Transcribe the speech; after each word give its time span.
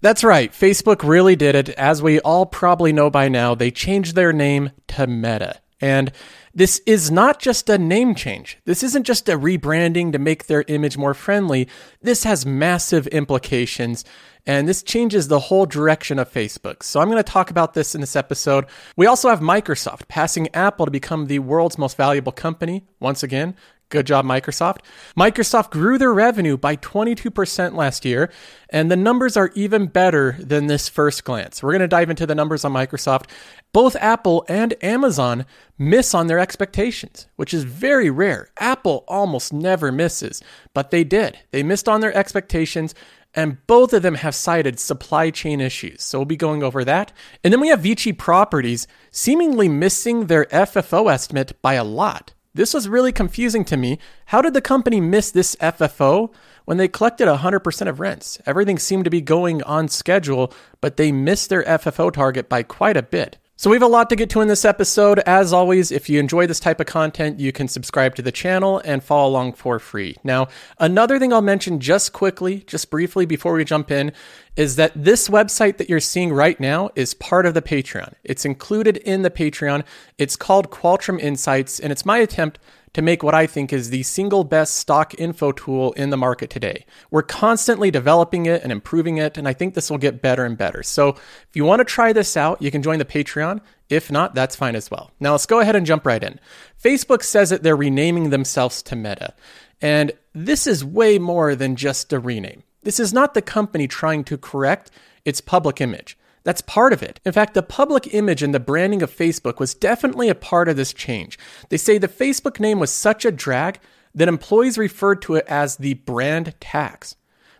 That's 0.00 0.22
right. 0.22 0.52
Facebook 0.52 1.06
really 1.06 1.34
did 1.34 1.54
it. 1.54 1.70
As 1.70 2.02
we 2.02 2.20
all 2.20 2.46
probably 2.46 2.92
know 2.92 3.10
by 3.10 3.28
now, 3.28 3.54
they 3.54 3.70
changed 3.70 4.14
their 4.14 4.32
name 4.32 4.70
to 4.88 5.06
Meta. 5.06 5.60
And 5.80 6.12
this 6.54 6.80
is 6.86 7.10
not 7.10 7.38
just 7.38 7.68
a 7.68 7.78
name 7.78 8.14
change. 8.14 8.58
This 8.64 8.82
isn't 8.82 9.04
just 9.04 9.28
a 9.28 9.38
rebranding 9.38 10.12
to 10.12 10.18
make 10.18 10.46
their 10.46 10.64
image 10.66 10.96
more 10.96 11.14
friendly. 11.14 11.68
This 12.02 12.24
has 12.24 12.44
massive 12.44 13.06
implications 13.08 14.04
and 14.46 14.66
this 14.66 14.82
changes 14.82 15.28
the 15.28 15.38
whole 15.38 15.66
direction 15.66 16.18
of 16.18 16.32
Facebook. 16.32 16.82
So 16.82 17.00
I'm 17.00 17.10
going 17.10 17.22
to 17.22 17.32
talk 17.32 17.50
about 17.50 17.74
this 17.74 17.94
in 17.94 18.00
this 18.00 18.16
episode. 18.16 18.64
We 18.96 19.06
also 19.06 19.28
have 19.28 19.40
Microsoft 19.40 20.08
passing 20.08 20.48
Apple 20.54 20.86
to 20.86 20.90
become 20.90 21.26
the 21.26 21.38
world's 21.40 21.76
most 21.76 21.96
valuable 21.96 22.32
company 22.32 22.86
once 22.98 23.22
again. 23.22 23.54
Good 23.90 24.06
job, 24.06 24.26
Microsoft. 24.26 24.80
Microsoft 25.16 25.70
grew 25.70 25.96
their 25.96 26.12
revenue 26.12 26.58
by 26.58 26.76
22% 26.76 27.74
last 27.74 28.04
year, 28.04 28.30
and 28.68 28.90
the 28.90 28.96
numbers 28.96 29.34
are 29.34 29.50
even 29.54 29.86
better 29.86 30.36
than 30.38 30.66
this 30.66 30.90
first 30.90 31.24
glance. 31.24 31.62
We're 31.62 31.72
going 31.72 31.80
to 31.80 31.88
dive 31.88 32.10
into 32.10 32.26
the 32.26 32.34
numbers 32.34 32.66
on 32.66 32.72
Microsoft. 32.74 33.30
Both 33.72 33.96
Apple 33.96 34.44
and 34.46 34.74
Amazon 34.84 35.46
miss 35.78 36.14
on 36.14 36.26
their 36.26 36.38
expectations, 36.38 37.28
which 37.36 37.54
is 37.54 37.64
very 37.64 38.10
rare. 38.10 38.50
Apple 38.58 39.04
almost 39.08 39.54
never 39.54 39.90
misses, 39.90 40.42
but 40.74 40.90
they 40.90 41.02
did. 41.02 41.38
They 41.50 41.62
missed 41.62 41.88
on 41.88 42.02
their 42.02 42.14
expectations, 42.14 42.94
and 43.32 43.66
both 43.66 43.94
of 43.94 44.02
them 44.02 44.16
have 44.16 44.34
cited 44.34 44.78
supply 44.78 45.30
chain 45.30 45.62
issues. 45.62 46.02
So 46.02 46.18
we'll 46.18 46.26
be 46.26 46.36
going 46.36 46.62
over 46.62 46.84
that. 46.84 47.10
And 47.42 47.54
then 47.54 47.60
we 47.60 47.68
have 47.68 47.80
Vici 47.80 48.12
Properties 48.12 48.86
seemingly 49.10 49.68
missing 49.68 50.26
their 50.26 50.44
FFO 50.46 51.10
estimate 51.10 51.60
by 51.62 51.74
a 51.74 51.84
lot. 51.84 52.34
This 52.54 52.74
was 52.74 52.88
really 52.88 53.12
confusing 53.12 53.64
to 53.66 53.76
me. 53.76 53.98
How 54.26 54.42
did 54.42 54.54
the 54.54 54.60
company 54.60 55.00
miss 55.00 55.30
this 55.30 55.54
FFO 55.56 56.32
when 56.64 56.76
they 56.76 56.88
collected 56.88 57.28
100% 57.28 57.88
of 57.88 58.00
rents? 58.00 58.38
Everything 58.46 58.78
seemed 58.78 59.04
to 59.04 59.10
be 59.10 59.20
going 59.20 59.62
on 59.62 59.88
schedule, 59.88 60.52
but 60.80 60.96
they 60.96 61.12
missed 61.12 61.50
their 61.50 61.62
FFO 61.64 62.12
target 62.12 62.48
by 62.48 62.62
quite 62.62 62.96
a 62.96 63.02
bit. 63.02 63.38
So, 63.60 63.70
we 63.70 63.74
have 63.74 63.82
a 63.82 63.88
lot 63.88 64.08
to 64.10 64.14
get 64.14 64.30
to 64.30 64.40
in 64.40 64.46
this 64.46 64.64
episode. 64.64 65.18
As 65.18 65.52
always, 65.52 65.90
if 65.90 66.08
you 66.08 66.20
enjoy 66.20 66.46
this 66.46 66.60
type 66.60 66.78
of 66.78 66.86
content, 66.86 67.40
you 67.40 67.50
can 67.50 67.66
subscribe 67.66 68.14
to 68.14 68.22
the 68.22 68.30
channel 68.30 68.80
and 68.84 69.02
follow 69.02 69.28
along 69.28 69.54
for 69.54 69.80
free. 69.80 70.14
Now, 70.22 70.46
another 70.78 71.18
thing 71.18 71.32
I'll 71.32 71.42
mention 71.42 71.80
just 71.80 72.12
quickly, 72.12 72.60
just 72.68 72.88
briefly 72.88 73.26
before 73.26 73.54
we 73.54 73.64
jump 73.64 73.90
in, 73.90 74.12
is 74.54 74.76
that 74.76 74.92
this 74.94 75.28
website 75.28 75.78
that 75.78 75.88
you're 75.88 75.98
seeing 75.98 76.32
right 76.32 76.60
now 76.60 76.90
is 76.94 77.14
part 77.14 77.46
of 77.46 77.54
the 77.54 77.60
Patreon. 77.60 78.14
It's 78.22 78.44
included 78.44 78.98
in 78.98 79.22
the 79.22 79.30
Patreon. 79.30 79.82
It's 80.18 80.36
called 80.36 80.70
Qualtrim 80.70 81.18
Insights, 81.18 81.80
and 81.80 81.90
it's 81.90 82.06
my 82.06 82.18
attempt 82.18 82.60
to 82.94 83.02
make 83.02 83.22
what 83.22 83.34
I 83.34 83.46
think 83.46 83.72
is 83.72 83.90
the 83.90 84.02
single 84.02 84.44
best 84.44 84.74
stock 84.74 85.14
info 85.18 85.52
tool 85.52 85.92
in 85.92 86.10
the 86.10 86.16
market 86.16 86.50
today. 86.50 86.84
We're 87.10 87.22
constantly 87.22 87.90
developing 87.90 88.46
it 88.46 88.62
and 88.62 88.72
improving 88.72 89.18
it, 89.18 89.38
and 89.38 89.46
I 89.46 89.52
think 89.52 89.74
this 89.74 89.90
will 89.90 89.98
get 89.98 90.22
better 90.22 90.44
and 90.44 90.56
better. 90.56 90.82
So 90.82 91.10
if 91.10 91.48
you 91.54 91.64
want 91.64 91.80
to 91.80 91.84
try 91.84 92.12
this 92.12 92.36
out, 92.36 92.60
you 92.60 92.70
can 92.70 92.82
join 92.82 92.98
the 92.98 93.04
Patreon. 93.04 93.60
If 93.88 94.10
not, 94.10 94.34
that's 94.34 94.56
fine 94.56 94.76
as 94.76 94.90
well. 94.90 95.10
Now 95.20 95.32
let's 95.32 95.46
go 95.46 95.60
ahead 95.60 95.76
and 95.76 95.86
jump 95.86 96.04
right 96.04 96.22
in. 96.22 96.38
Facebook 96.82 97.22
says 97.22 97.50
that 97.50 97.62
they're 97.62 97.76
renaming 97.76 98.30
themselves 98.30 98.82
to 98.84 98.96
Meta. 98.96 99.34
And 99.80 100.12
this 100.34 100.66
is 100.66 100.84
way 100.84 101.18
more 101.18 101.54
than 101.54 101.76
just 101.76 102.12
a 102.12 102.18
rename. 102.18 102.64
This 102.82 103.00
is 103.00 103.12
not 103.12 103.34
the 103.34 103.42
company 103.42 103.86
trying 103.86 104.24
to 104.24 104.36
correct 104.36 104.90
its 105.24 105.40
public 105.40 105.80
image. 105.80 106.17
That's 106.48 106.62
part 106.62 106.94
of 106.94 107.02
it. 107.02 107.20
In 107.26 107.32
fact, 107.32 107.52
the 107.52 107.62
public 107.62 108.14
image 108.14 108.42
and 108.42 108.54
the 108.54 108.58
branding 108.58 109.02
of 109.02 109.14
Facebook 109.14 109.58
was 109.58 109.74
definitely 109.74 110.30
a 110.30 110.34
part 110.34 110.66
of 110.70 110.76
this 110.76 110.94
change. 110.94 111.38
They 111.68 111.76
say 111.76 111.98
the 111.98 112.08
Facebook 112.08 112.58
name 112.58 112.78
was 112.78 112.90
such 112.90 113.26
a 113.26 113.30
drag 113.30 113.78
that 114.14 114.28
employees 114.28 114.78
referred 114.78 115.20
to 115.20 115.34
it 115.34 115.44
as 115.46 115.76
the 115.76 115.92
brand 115.92 116.54
tax, 116.58 117.16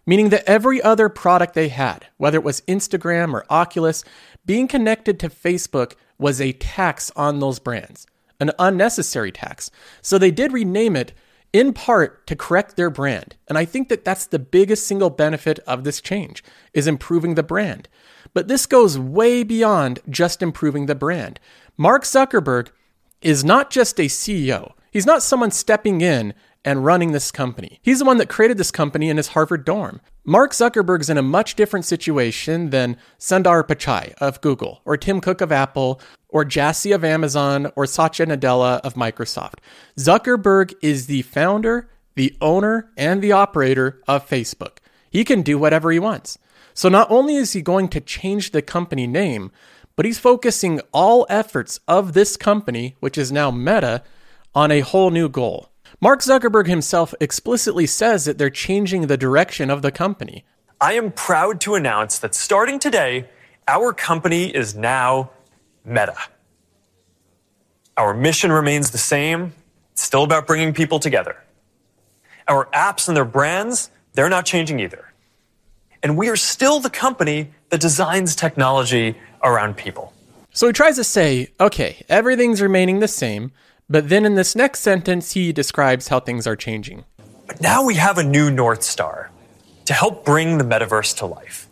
meaning 0.06 0.30
that 0.30 0.48
every 0.48 0.80
other 0.80 1.10
product 1.10 1.52
they 1.52 1.68
had, 1.68 2.06
whether 2.16 2.38
it 2.38 2.44
was 2.44 2.62
Instagram 2.62 3.34
or 3.34 3.44
Oculus, 3.50 4.04
being 4.46 4.66
connected 4.66 5.20
to 5.20 5.28
Facebook 5.28 5.92
was 6.16 6.40
a 6.40 6.52
tax 6.52 7.12
on 7.14 7.40
those 7.40 7.58
brands, 7.58 8.06
an 8.40 8.52
unnecessary 8.58 9.32
tax. 9.32 9.70
So 10.00 10.16
they 10.16 10.30
did 10.30 10.54
rename 10.54 10.96
it 10.96 11.12
in 11.52 11.74
part 11.74 12.26
to 12.26 12.34
correct 12.34 12.76
their 12.76 12.88
brand. 12.88 13.36
And 13.48 13.58
I 13.58 13.66
think 13.66 13.90
that 13.90 14.06
that's 14.06 14.24
the 14.24 14.38
biggest 14.38 14.86
single 14.86 15.10
benefit 15.10 15.58
of 15.66 15.84
this 15.84 16.00
change 16.00 16.42
is 16.72 16.86
improving 16.86 17.34
the 17.34 17.42
brand. 17.42 17.86
But 18.34 18.48
this 18.48 18.66
goes 18.66 18.98
way 18.98 19.42
beyond 19.42 20.00
just 20.08 20.42
improving 20.42 20.86
the 20.86 20.94
brand. 20.94 21.40
Mark 21.76 22.04
Zuckerberg 22.04 22.68
is 23.22 23.44
not 23.44 23.70
just 23.70 23.98
a 23.98 24.04
CEO. 24.04 24.72
He's 24.90 25.06
not 25.06 25.22
someone 25.22 25.50
stepping 25.50 26.00
in 26.00 26.34
and 26.64 26.84
running 26.84 27.12
this 27.12 27.30
company. 27.30 27.78
He's 27.82 28.00
the 28.00 28.04
one 28.04 28.18
that 28.18 28.28
created 28.28 28.58
this 28.58 28.70
company 28.70 29.08
in 29.08 29.16
his 29.16 29.28
Harvard 29.28 29.64
dorm. 29.64 30.00
Mark 30.24 30.52
Zuckerberg's 30.52 31.08
in 31.08 31.16
a 31.16 31.22
much 31.22 31.54
different 31.54 31.86
situation 31.86 32.70
than 32.70 32.96
Sundar 33.18 33.62
Pichai 33.66 34.12
of 34.14 34.40
Google, 34.40 34.82
or 34.84 34.96
Tim 34.96 35.20
Cook 35.20 35.40
of 35.40 35.52
Apple, 35.52 36.00
or 36.28 36.44
Jassy 36.44 36.92
of 36.92 37.04
Amazon, 37.04 37.72
or 37.76 37.86
Satya 37.86 38.26
Nadella 38.26 38.80
of 38.80 38.94
Microsoft. 38.94 39.60
Zuckerberg 39.96 40.74
is 40.82 41.06
the 41.06 41.22
founder, 41.22 41.88
the 42.16 42.36
owner, 42.40 42.90
and 42.96 43.22
the 43.22 43.32
operator 43.32 44.02
of 44.06 44.28
Facebook. 44.28 44.78
He 45.10 45.24
can 45.24 45.42
do 45.42 45.58
whatever 45.58 45.90
he 45.90 45.98
wants. 45.98 46.38
So 46.78 46.88
not 46.88 47.10
only 47.10 47.34
is 47.34 47.54
he 47.54 47.60
going 47.60 47.88
to 47.88 48.00
change 48.00 48.52
the 48.52 48.62
company 48.62 49.08
name, 49.08 49.50
but 49.96 50.06
he's 50.06 50.20
focusing 50.20 50.80
all 50.92 51.26
efforts 51.28 51.80
of 51.88 52.12
this 52.12 52.36
company, 52.36 52.94
which 53.00 53.18
is 53.18 53.32
now 53.32 53.50
Meta, 53.50 54.04
on 54.54 54.70
a 54.70 54.78
whole 54.78 55.10
new 55.10 55.28
goal. 55.28 55.72
Mark 56.00 56.20
Zuckerberg 56.20 56.68
himself 56.68 57.14
explicitly 57.20 57.84
says 57.84 58.26
that 58.26 58.38
they're 58.38 58.48
changing 58.48 59.08
the 59.08 59.16
direction 59.16 59.70
of 59.70 59.82
the 59.82 59.90
company. 59.90 60.44
I 60.80 60.92
am 60.92 61.10
proud 61.10 61.60
to 61.62 61.74
announce 61.74 62.20
that 62.20 62.32
starting 62.32 62.78
today, 62.78 63.28
our 63.66 63.92
company 63.92 64.54
is 64.54 64.76
now 64.76 65.32
Meta. 65.84 66.16
Our 67.96 68.14
mission 68.14 68.52
remains 68.52 68.92
the 68.92 68.98
same. 68.98 69.52
It's 69.94 70.04
still 70.04 70.22
about 70.22 70.46
bringing 70.46 70.72
people 70.72 71.00
together. 71.00 71.42
Our 72.46 72.66
apps 72.66 73.08
and 73.08 73.16
their 73.16 73.24
brands, 73.24 73.90
they're 74.12 74.28
not 74.28 74.46
changing 74.46 74.78
either. 74.78 75.07
And 76.02 76.16
we 76.16 76.28
are 76.28 76.36
still 76.36 76.80
the 76.80 76.90
company 76.90 77.50
that 77.70 77.80
designs 77.80 78.36
technology 78.36 79.16
around 79.42 79.76
people. 79.76 80.12
So 80.52 80.66
he 80.66 80.72
tries 80.72 80.96
to 80.96 81.04
say, 81.04 81.48
okay, 81.60 82.04
everything's 82.08 82.62
remaining 82.62 83.00
the 83.00 83.08
same, 83.08 83.52
but 83.88 84.08
then 84.08 84.24
in 84.24 84.34
this 84.34 84.54
next 84.54 84.80
sentence, 84.80 85.32
he 85.32 85.52
describes 85.52 86.08
how 86.08 86.20
things 86.20 86.46
are 86.46 86.56
changing. 86.56 87.04
But 87.46 87.60
now 87.60 87.84
we 87.84 87.94
have 87.94 88.18
a 88.18 88.22
new 88.22 88.50
North 88.50 88.82
Star 88.82 89.30
to 89.86 89.92
help 89.92 90.24
bring 90.24 90.58
the 90.58 90.64
metaverse 90.64 91.16
to 91.18 91.26
life. 91.26 91.68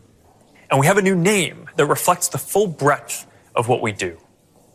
And 0.71 0.81
we 0.81 0.87
have 0.87 0.99
a 0.99 1.03
new 1.03 1.15
name 1.15 1.69
that 1.77 1.87
reflects 1.87 2.29
the 2.29 2.39
full 2.39 2.67
breadth 2.67 3.27
of 3.55 3.69
what 3.69 3.83
we 3.83 3.93
do 3.93 4.19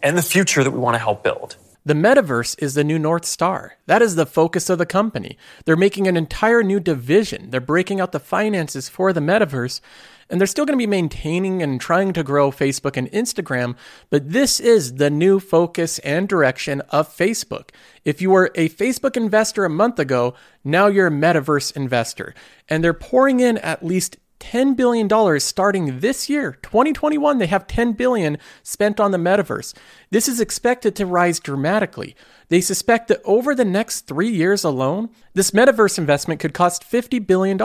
and 0.03 0.17
the 0.17 0.21
future 0.21 0.63
that 0.63 0.71
we 0.71 0.79
want 0.79 0.95
to 0.95 0.99
help 0.99 1.23
build. 1.23 1.55
The 1.83 1.95
metaverse 1.95 2.61
is 2.61 2.75
the 2.75 2.83
new 2.83 2.99
North 2.99 3.25
Star. 3.25 3.77
That 3.87 4.03
is 4.03 4.15
the 4.15 4.27
focus 4.27 4.69
of 4.69 4.77
the 4.77 4.85
company. 4.85 5.35
They're 5.65 5.75
making 5.75 6.07
an 6.07 6.15
entire 6.15 6.61
new 6.61 6.79
division. 6.79 7.49
They're 7.49 7.59
breaking 7.59 7.99
out 7.99 8.11
the 8.11 8.19
finances 8.19 8.87
for 8.87 9.11
the 9.11 9.19
metaverse, 9.19 9.81
and 10.29 10.39
they're 10.39 10.45
still 10.45 10.65
going 10.65 10.77
to 10.77 10.81
be 10.81 10.87
maintaining 10.87 11.63
and 11.63 11.81
trying 11.81 12.13
to 12.13 12.23
grow 12.23 12.51
Facebook 12.51 12.97
and 12.97 13.11
Instagram, 13.11 13.75
but 14.11 14.29
this 14.31 14.59
is 14.59 14.95
the 14.95 15.09
new 15.09 15.39
focus 15.39 15.97
and 15.99 16.29
direction 16.29 16.81
of 16.89 17.09
Facebook. 17.09 17.69
If 18.05 18.21
you 18.21 18.29
were 18.29 18.51
a 18.53 18.69
Facebook 18.69 19.17
investor 19.17 19.65
a 19.65 19.69
month 19.69 19.97
ago, 19.97 20.35
now 20.63 20.85
you're 20.85 21.07
a 21.07 21.11
metaverse 21.11 21.75
investor. 21.75 22.35
And 22.69 22.83
they're 22.83 22.93
pouring 22.93 23.39
in 23.39 23.57
at 23.57 23.83
least 23.83 24.17
$10 24.41 24.75
billion 24.75 25.39
starting 25.39 25.99
this 25.99 26.29
year, 26.29 26.57
2021. 26.63 27.37
They 27.37 27.47
have 27.47 27.67
10 27.67 27.93
billion 27.93 28.37
spent 28.63 28.99
on 28.99 29.11
the 29.11 29.17
metaverse. 29.17 29.73
This 30.09 30.27
is 30.27 30.41
expected 30.41 30.95
to 30.97 31.05
rise 31.05 31.39
dramatically. 31.39 32.15
They 32.49 32.59
suspect 32.59 33.07
that 33.07 33.21
over 33.23 33.55
the 33.55 33.63
next 33.63 34.01
three 34.07 34.29
years 34.29 34.65
alone, 34.65 35.09
this 35.33 35.51
metaverse 35.51 35.97
investment 35.97 36.41
could 36.41 36.53
cost 36.53 36.83
$50 36.83 37.25
billion. 37.25 37.57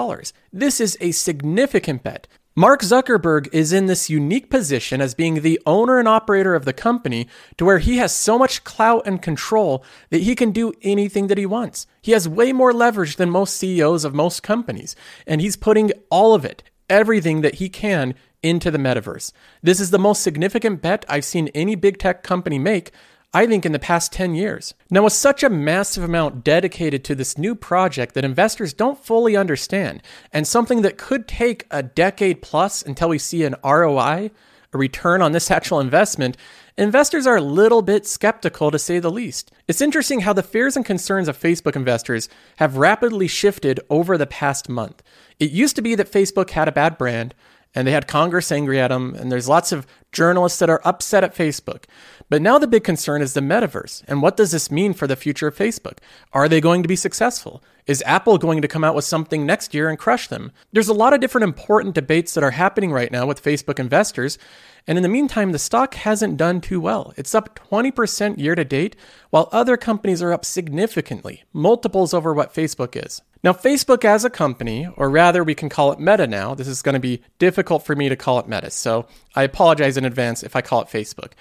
This 0.53 0.81
is 0.81 0.97
a 1.01 1.11
significant 1.11 2.05
bet. 2.05 2.29
Mark 2.59 2.81
Zuckerberg 2.81 3.51
is 3.53 3.71
in 3.71 3.85
this 3.85 4.09
unique 4.09 4.49
position 4.49 5.03
as 5.03 5.13
being 5.13 5.43
the 5.43 5.61
owner 5.67 5.99
and 5.99 6.09
operator 6.09 6.55
of 6.55 6.65
the 6.65 6.73
company 6.73 7.29
to 7.59 7.67
where 7.67 7.81
he 7.81 7.99
has 7.99 8.17
so 8.17 8.39
much 8.39 8.65
clout 8.65 9.03
and 9.05 9.21
control 9.21 9.85
that 10.09 10.23
he 10.23 10.35
can 10.35 10.53
do 10.53 10.73
anything 10.81 11.27
that 11.27 11.37
he 11.37 11.45
wants. 11.45 11.87
He 12.01 12.13
has 12.13 12.27
way 12.27 12.55
more 12.55 12.73
leverage 12.73 13.17
than 13.17 13.29
most 13.29 13.59
CEOs 13.59 14.07
of 14.07 14.15
most 14.15 14.43
companies, 14.43 14.97
and 15.27 15.43
he's 15.43 15.55
putting 15.55 15.93
all 16.09 16.33
of 16.33 16.47
it, 16.47 16.63
everything 16.89 17.43
that 17.43 17.57
he 17.57 17.69
can, 17.69 18.15
into 18.43 18.71
the 18.71 18.79
metaverse. 18.79 19.33
This 19.63 19.79
is 19.79 19.91
the 19.91 19.99
most 19.99 20.23
significant 20.23 20.81
bet 20.81 21.05
I've 21.11 21.27
seen 21.27 21.49
any 21.49 21.75
big 21.75 21.99
tech 21.99 22.23
company 22.23 22.59
make 22.59 22.91
I 23.37 23.47
think, 23.47 23.67
in 23.67 23.73
the 23.73 23.79
past 23.79 24.15
10 24.15 24.35
years. 24.35 24.73
Now, 24.89 25.05
with 25.05 25.13
such 25.13 25.43
a 25.43 25.51
massive 25.51 26.03
amount 26.03 26.43
dedicated 26.43 27.05
to 27.05 27.15
this 27.15 27.37
new 27.37 27.55
project 27.55 28.15
that 28.15 28.25
investors 28.25 28.73
don't 28.73 29.05
fully 29.05 29.37
understand, 29.37 30.03
and 30.33 30.47
something 30.47 30.81
that 30.81 30.97
could 30.97 31.29
take 31.29 31.67
a 31.71 31.83
decade 31.83 32.41
plus 32.41 32.81
until 32.81 33.11
we 33.11 33.19
see 33.19 33.45
an 33.45 33.55
ROI, 33.63 34.31
a 34.73 34.79
return 34.79 35.21
on 35.21 35.33
this 35.33 35.51
actual 35.51 35.81
investment, 35.81 36.39
investors 36.79 37.27
are 37.27 37.37
a 37.37 37.43
little 37.43 37.83
bit 37.83 38.07
skeptical 38.07 38.71
to 38.71 38.79
say 38.79 39.01
the 39.01 39.11
least. 39.11 39.53
It's 39.69 39.83
interesting 39.83 40.21
how 40.21 40.33
the 40.33 40.43
fears 40.43 40.75
and 40.75 40.87
concerns 40.87 41.29
of 41.29 41.39
Facebook 41.39 41.77
investors 41.77 42.31
have 42.57 42.79
rapidly 42.79 43.29
shifted 43.29 43.81
over 43.91 44.17
the 44.17 44.27
past 44.27 44.71
month. 44.71 45.03
It 45.39 45.51
used 45.51 45.77
to 45.77 45.83
be 45.83 45.95
that 45.97 46.11
Facebook 46.11 46.49
had 46.51 46.69
a 46.69 46.73
bad 46.73 46.97
brand, 46.97 47.35
and 47.77 47.87
they 47.87 47.93
had 47.93 48.09
Congress 48.09 48.51
angry 48.51 48.81
at 48.81 48.89
them, 48.89 49.15
and 49.15 49.31
there's 49.31 49.51
lots 49.51 49.71
of 49.71 49.87
journalists 50.11 50.59
that 50.61 50.71
are 50.71 50.81
upset 50.83 51.23
at 51.23 51.35
Facebook. 51.35 51.85
But 52.31 52.41
now 52.41 52.59
the 52.59 52.67
big 52.67 52.85
concern 52.85 53.21
is 53.21 53.35
the 53.35 53.43
metaverse. 53.43 54.03
And 54.09 54.23
what 54.23 54.37
does 54.37 54.51
this 54.51 54.71
mean 54.71 54.95
for 54.95 55.07
the 55.07 55.15
future 55.15 55.47
of 55.47 55.57
Facebook? 55.57 55.99
Are 56.33 56.49
they 56.49 56.61
going 56.61 56.83
to 56.83 56.89
be 56.89 56.97
successful? 56.97 57.63
Is 57.87 58.03
Apple 58.07 58.39
going 58.39 58.63
to 58.63 58.69
come 58.69 58.83
out 58.83 58.95
with 58.95 59.05
something 59.05 59.45
next 59.45 59.75
year 59.75 59.91
and 59.91 59.99
crush 59.99 60.27
them? 60.27 60.53
There's 60.73 60.89
a 60.89 60.95
lot 60.95 61.13
of 61.13 61.21
different 61.21 61.45
important 61.45 61.95
debates 61.95 62.33
that 62.33 62.43
are 62.43 62.53
happening 62.53 62.93
right 62.93 63.13
now 63.13 63.27
with 63.27 63.45
Facebook 63.45 63.79
investors. 63.79 64.39
And 64.87 64.97
in 64.97 65.03
the 65.03 65.09
meantime, 65.11 65.53
the 65.53 65.59
stock 65.59 65.95
hasn't 65.95 66.39
done 66.39 66.63
too 66.63 66.81
well. 66.81 67.13
It's 67.19 67.35
up 67.35 67.61
20% 67.69 68.39
year 68.39 68.55
to 68.55 68.65
date, 68.65 68.97
while 69.29 69.51
other 69.53 69.77
companies 69.77 70.23
are 70.23 70.33
up 70.33 70.47
significantly, 70.47 71.45
multiples 71.53 72.15
over 72.15 72.33
what 72.33 72.55
Facebook 72.55 72.97
is. 73.05 73.21
Now, 73.43 73.53
Facebook 73.53 74.05
as 74.05 74.25
a 74.25 74.31
company, 74.31 74.89
or 74.97 75.11
rather, 75.11 75.45
we 75.45 75.55
can 75.55 75.69
call 75.69 75.93
it 75.93 76.01
Meta 76.01 76.27
now. 76.27 76.55
This 76.55 76.69
is 76.69 76.83
going 76.83 76.95
to 76.95 77.01
be 77.01 77.23
difficult 77.39 77.85
for 77.85 77.95
me 77.95 78.09
to 78.09 78.17
call 78.17 78.39
it 78.41 78.49
Meta, 78.49 78.71
so 78.71 79.07
I 79.35 79.43
apologize 79.43 79.97
in 79.97 80.05
advance 80.05 80.43
if 80.43 80.57
I 80.57 80.63
call 80.63 80.81
it 80.81 80.89
Facebook. 80.89 81.33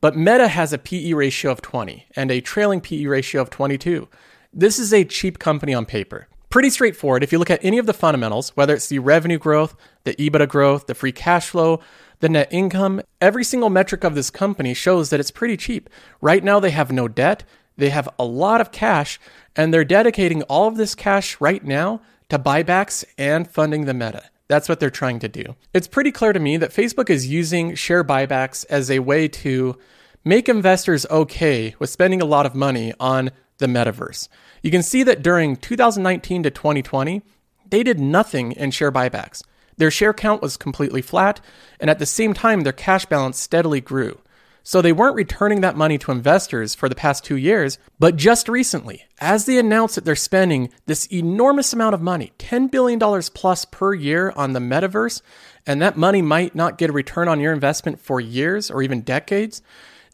But 0.00 0.16
Meta 0.16 0.48
has 0.48 0.72
a 0.72 0.78
PE 0.78 1.12
ratio 1.14 1.50
of 1.52 1.62
20 1.62 2.06
and 2.16 2.30
a 2.30 2.40
trailing 2.40 2.80
PE 2.80 3.06
ratio 3.06 3.40
of 3.40 3.50
22. 3.50 4.08
This 4.52 4.78
is 4.78 4.92
a 4.92 5.04
cheap 5.04 5.38
company 5.38 5.72
on 5.72 5.86
paper. 5.86 6.28
Pretty 6.50 6.70
straightforward. 6.70 7.22
If 7.22 7.32
you 7.32 7.38
look 7.38 7.50
at 7.50 7.64
any 7.64 7.78
of 7.78 7.86
the 7.86 7.94
fundamentals, 7.94 8.50
whether 8.56 8.74
it's 8.74 8.88
the 8.88 8.98
revenue 8.98 9.38
growth, 9.38 9.74
the 10.04 10.14
EBITDA 10.14 10.48
growth, 10.48 10.86
the 10.86 10.94
free 10.94 11.12
cash 11.12 11.48
flow, 11.48 11.80
the 12.20 12.28
net 12.28 12.48
income, 12.50 13.02
every 13.20 13.42
single 13.42 13.70
metric 13.70 14.04
of 14.04 14.14
this 14.14 14.30
company 14.30 14.74
shows 14.74 15.10
that 15.10 15.20
it's 15.20 15.30
pretty 15.30 15.56
cheap. 15.56 15.90
Right 16.20 16.44
now, 16.44 16.60
they 16.60 16.70
have 16.70 16.92
no 16.92 17.08
debt, 17.08 17.44
they 17.76 17.90
have 17.90 18.08
a 18.18 18.24
lot 18.24 18.60
of 18.60 18.72
cash, 18.72 19.20
and 19.56 19.72
they're 19.72 19.84
dedicating 19.84 20.42
all 20.44 20.68
of 20.68 20.76
this 20.76 20.94
cash 20.94 21.40
right 21.40 21.64
now 21.64 22.00
to 22.28 22.38
buybacks 22.38 23.04
and 23.18 23.48
funding 23.48 23.84
the 23.84 23.94
meta. 23.94 24.24
That's 24.48 24.68
what 24.68 24.80
they're 24.80 24.90
trying 24.90 25.20
to 25.20 25.28
do. 25.28 25.56
It's 25.72 25.88
pretty 25.88 26.12
clear 26.12 26.32
to 26.32 26.40
me 26.40 26.56
that 26.58 26.72
Facebook 26.72 27.10
is 27.10 27.26
using 27.26 27.74
share 27.74 28.04
buybacks 28.04 28.64
as 28.68 28.90
a 28.90 28.98
way 28.98 29.28
to 29.28 29.78
make 30.24 30.48
investors 30.48 31.06
okay 31.10 31.74
with 31.78 31.90
spending 31.90 32.20
a 32.20 32.26
lot 32.26 32.46
of 32.46 32.54
money 32.54 32.92
on 33.00 33.30
the 33.58 33.66
metaverse. 33.66 34.28
You 34.62 34.70
can 34.70 34.82
see 34.82 35.02
that 35.02 35.22
during 35.22 35.56
2019 35.56 36.42
to 36.44 36.50
2020, 36.50 37.22
they 37.68 37.82
did 37.82 37.98
nothing 37.98 38.52
in 38.52 38.70
share 38.70 38.92
buybacks. 38.92 39.42
Their 39.76 39.90
share 39.90 40.14
count 40.14 40.42
was 40.42 40.56
completely 40.56 41.02
flat, 41.02 41.40
and 41.80 41.90
at 41.90 41.98
the 41.98 42.06
same 42.06 42.34
time, 42.34 42.60
their 42.60 42.72
cash 42.72 43.06
balance 43.06 43.38
steadily 43.38 43.80
grew. 43.80 44.20
So 44.66 44.80
they 44.80 44.92
weren't 44.92 45.14
returning 45.14 45.60
that 45.60 45.76
money 45.76 45.98
to 45.98 46.10
investors 46.10 46.74
for 46.74 46.88
the 46.88 46.94
past 46.94 47.22
two 47.22 47.36
years, 47.36 47.76
but 47.98 48.16
just 48.16 48.48
recently, 48.48 49.04
as 49.20 49.44
they 49.44 49.58
announced 49.58 49.94
that 49.94 50.06
they're 50.06 50.16
spending 50.16 50.70
this 50.86 51.04
enormous 51.12 51.74
amount 51.74 51.94
of 51.94 52.00
money, 52.00 52.32
$10 52.38 52.70
billion 52.70 52.98
plus 52.98 53.66
per 53.66 53.92
year 53.92 54.32
on 54.34 54.54
the 54.54 54.60
metaverse, 54.60 55.20
and 55.66 55.82
that 55.82 55.98
money 55.98 56.22
might 56.22 56.54
not 56.54 56.78
get 56.78 56.88
a 56.88 56.94
return 56.94 57.28
on 57.28 57.40
your 57.40 57.52
investment 57.52 58.00
for 58.00 58.22
years 58.22 58.70
or 58.70 58.82
even 58.82 59.02
decades, 59.02 59.60